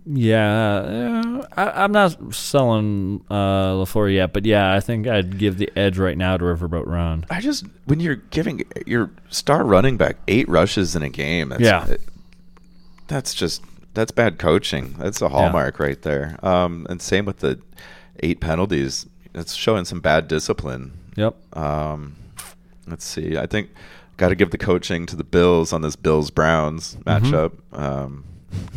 Yeah, 0.06 1.42
I, 1.56 1.84
I'm 1.84 1.92
not 1.94 2.34
selling 2.36 3.24
uh, 3.30 3.74
LaFleur 3.76 4.14
yet, 4.14 4.34
but 4.34 4.46
yeah, 4.46 4.74
I 4.74 4.82
think 4.82 5.08
I'd 5.08 5.38
give 5.38 5.58
the 5.58 5.70
edge 5.76 5.98
right 5.98 6.18
now 6.18 6.36
to 6.36 6.44
Riverboat 6.44 6.86
Ron. 6.86 7.26
I 7.30 7.40
just 7.40 7.66
when 7.86 8.00
you're 8.02 8.16
giving 8.16 8.64
your 8.86 9.12
star 9.30 9.64
running 9.64 9.96
back 9.96 10.18
eight 10.28 10.50
rushes 10.50 10.96
in 10.98 11.04
a 11.04 11.10
game, 11.10 11.50
that's, 11.50 11.62
Yeah. 11.62 11.96
that's 13.08 13.34
just 13.34 13.64
that's 13.94 14.12
bad 14.12 14.38
coaching. 14.38 14.96
That's 15.00 15.22
a 15.22 15.30
hallmark 15.30 15.80
right 15.80 16.02
there. 16.02 16.38
Um, 16.46 16.86
and 16.90 17.02
same 17.02 17.26
with 17.26 17.40
the 17.40 17.60
eight 18.22 18.40
penalties. 18.42 19.06
It's 19.34 19.54
showing 19.54 19.86
some 19.86 20.02
bad 20.02 20.28
discipline. 20.28 20.92
Yep. 21.20 21.58
Um, 21.58 22.16
let's 22.88 23.04
see. 23.04 23.38
I 23.38 23.46
think 23.46 23.72
got 24.16 24.30
to 24.30 24.36
give 24.36 24.52
the 24.52 24.58
coaching 24.58 25.06
to 25.08 25.16
the 25.18 25.24
Bills 25.24 25.74
on 25.74 25.82
this 25.82 25.96
Bills 25.98 26.32
Browns 26.32 26.96
matchup. 27.06 27.52
Um, 27.74 28.24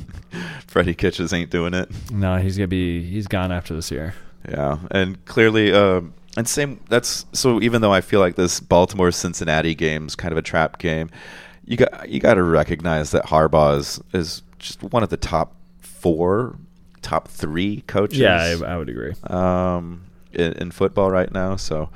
Freddie 0.67 0.95
Kitchens 0.95 1.33
ain't 1.33 1.51
doing 1.51 1.73
it. 1.73 1.89
No, 2.11 2.37
he's 2.39 2.57
gonna 2.57 2.67
be 2.67 3.05
he's 3.05 3.29
gone 3.29 3.53
after 3.53 3.75
this 3.75 3.91
year. 3.93 4.15
Yeah, 4.49 4.79
and 4.91 5.25
clearly, 5.25 5.73
uh, 5.73 6.01
and 6.37 6.49
same. 6.49 6.81
That's 6.89 7.27
so. 7.33 7.61
Even 7.63 7.81
though 7.81 7.93
I 7.93 8.01
feel 8.01 8.19
like 8.19 8.35
this 8.35 8.59
Baltimore 8.59 9.13
Cincinnati 9.13 9.75
game 9.77 10.07
is 10.09 10.17
kind 10.17 10.33
of 10.33 10.39
a 10.39 10.43
trap 10.43 10.79
game, 10.79 11.11
you 11.65 11.77
got 11.77 12.09
you 12.09 12.19
got 12.19 12.35
to 12.35 12.43
recognize 12.43 13.13
that 13.13 13.27
Harbaugh 13.27 13.79
is, 13.79 14.01
is 14.13 14.43
just 14.59 14.83
one 14.83 15.05
of 15.05 15.11
the 15.11 15.17
top 15.17 15.55
four, 15.79 16.57
top 17.03 17.29
three 17.29 17.83
coaches. 17.87 18.19
Yeah, 18.19 18.57
I, 18.65 18.73
I 18.73 18.77
would 18.79 18.89
agree. 18.89 19.13
um, 19.29 20.03
in, 20.35 20.53
in 20.55 20.71
football 20.71 21.11
right 21.11 21.33
now. 21.33 21.57
So, 21.57 21.89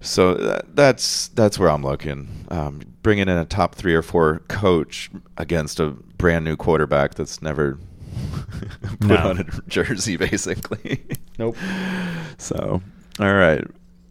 So 0.00 0.34
that, 0.34 0.76
that's 0.76 1.28
that's 1.28 1.58
where 1.58 1.68
I'm 1.70 1.82
looking. 1.82 2.46
Um, 2.50 2.80
bringing 3.02 3.28
in 3.28 3.36
a 3.36 3.44
top 3.44 3.74
three 3.74 3.94
or 3.94 4.02
four 4.02 4.40
coach 4.48 5.10
against 5.36 5.78
a 5.80 5.90
brand 5.90 6.44
new 6.44 6.56
quarterback 6.56 7.14
that's 7.14 7.42
never 7.42 7.78
put 9.00 9.08
No. 9.08 9.16
on 9.16 9.38
a 9.40 9.44
jersey, 9.68 10.16
basically. 10.16 11.04
Nope. 11.38 11.56
So, 12.38 12.80
all 13.18 13.34
right. 13.34 13.62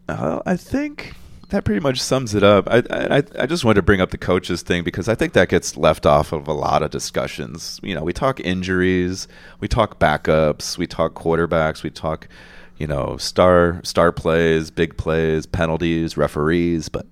Uh, 0.08 0.40
I 0.46 0.56
think 0.56 1.14
that 1.48 1.64
pretty 1.64 1.80
much 1.80 2.00
sums 2.00 2.32
it 2.36 2.44
up. 2.44 2.68
I, 2.70 2.84
I 2.90 3.22
I 3.40 3.46
just 3.46 3.64
wanted 3.64 3.76
to 3.76 3.82
bring 3.82 4.00
up 4.00 4.10
the 4.10 4.18
coaches 4.18 4.62
thing 4.62 4.84
because 4.84 5.08
I 5.08 5.16
think 5.16 5.32
that 5.32 5.48
gets 5.48 5.76
left 5.76 6.06
off 6.06 6.30
of 6.32 6.46
a 6.46 6.52
lot 6.52 6.84
of 6.84 6.92
discussions. 6.92 7.80
You 7.82 7.96
know, 7.96 8.04
we 8.04 8.12
talk 8.12 8.38
injuries, 8.38 9.26
we 9.58 9.66
talk 9.66 9.98
backups, 9.98 10.78
we 10.78 10.86
talk 10.86 11.14
quarterbacks, 11.14 11.82
we 11.82 11.90
talk, 11.90 12.28
you 12.80 12.86
know, 12.88 13.16
star 13.18 13.80
star 13.84 14.10
plays, 14.10 14.70
big 14.72 14.96
plays, 14.96 15.46
penalties, 15.46 16.16
referees, 16.16 16.88
but 16.88 17.06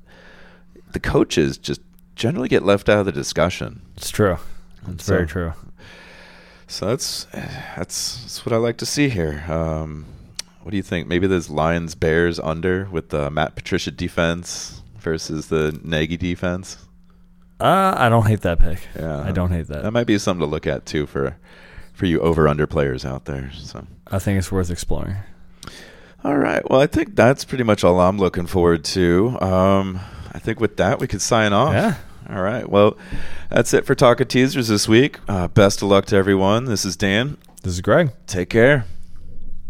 the 0.92 0.98
coaches 0.98 1.59
just 1.59 1.81
generally 2.16 2.48
get 2.48 2.64
left 2.64 2.88
out 2.88 3.00
of 3.00 3.07
the 3.07 3.12
discussion. 3.12 3.83
It's 3.96 4.11
true. 4.11 4.38
It's 4.88 5.04
So- 5.04 5.14
very 5.14 5.26
true. 5.28 5.52
So 6.66 6.87
that's 6.87 7.26
that's 7.33 8.16
that's 8.22 8.44
what 8.44 8.52
I 8.52 8.57
like 8.57 8.76
to 8.78 8.87
see 8.87 9.09
here. 9.09 9.44
Um, 9.48 10.04
what 10.62 10.70
do 10.70 10.76
you 10.76 10.83
think? 10.83 11.07
Maybe 11.09 11.26
there's 11.26 11.48
Lions 11.48 11.94
Bears 11.94 12.38
under 12.38 12.87
with 12.90 13.09
the 13.09 13.31
Matt 13.31 13.54
Patricia 13.54 13.90
defense 13.90 14.83
versus 14.98 15.48
the 15.48 15.78
Nagy 15.83 16.18
defense. 16.18 16.76
Uh, 17.59 17.94
I 17.96 18.09
don't 18.11 18.26
hate 18.26 18.42
that 18.42 18.59
pick. 18.61 18.81
Yeah, 18.94 19.20
I 19.22 19.33
don't 19.33 19.50
hate 19.50 19.66
that. 19.68 19.83
That 19.83 19.92
might 19.92 20.07
be 20.07 20.18
something 20.18 20.40
to 20.46 20.50
look 20.50 20.66
at 20.66 20.85
too 20.85 21.07
for 21.07 21.37
for 21.94 22.04
you 22.04 22.20
over 22.20 22.46
under 22.46 22.66
players 22.66 23.04
out 23.04 23.24
there. 23.24 23.50
So. 23.54 23.87
I 24.09 24.18
think 24.18 24.38
it's 24.38 24.52
worth 24.52 24.70
exploring. 24.70 25.16
All 26.24 26.37
right. 26.37 26.68
Well, 26.68 26.81
I 26.81 26.87
think 26.87 27.14
that's 27.14 27.44
pretty 27.44 27.64
much 27.64 27.85
all 27.85 28.00
I'm 28.00 28.18
looking 28.18 28.46
forward 28.46 28.85
to. 28.87 29.38
Um, 29.40 30.00
I 30.33 30.38
think 30.38 30.61
with 30.61 30.76
that 30.78 30.98
we 30.98 31.07
could 31.07 31.22
sign 31.22 31.52
off. 31.52 31.72
Yeah. 31.72 31.94
All 32.28 32.42
right. 32.42 32.68
Well, 32.68 32.98
that's 33.50 33.72
it 33.72 33.87
for 33.87 33.94
Talking 33.94 34.26
Teasers 34.26 34.68
this 34.68 34.87
week. 34.88 35.18
Uh, 35.28 35.48
best 35.48 35.81
of 35.81 35.88
luck 35.88 36.07
to 36.07 36.16
everyone. 36.16 36.66
This 36.66 36.85
is 36.85 36.96
Dan. 36.96 37.38
This 37.62 37.74
is 37.74 37.81
Greg. 37.81 38.12
Take 38.26 38.50
care. 38.50 38.85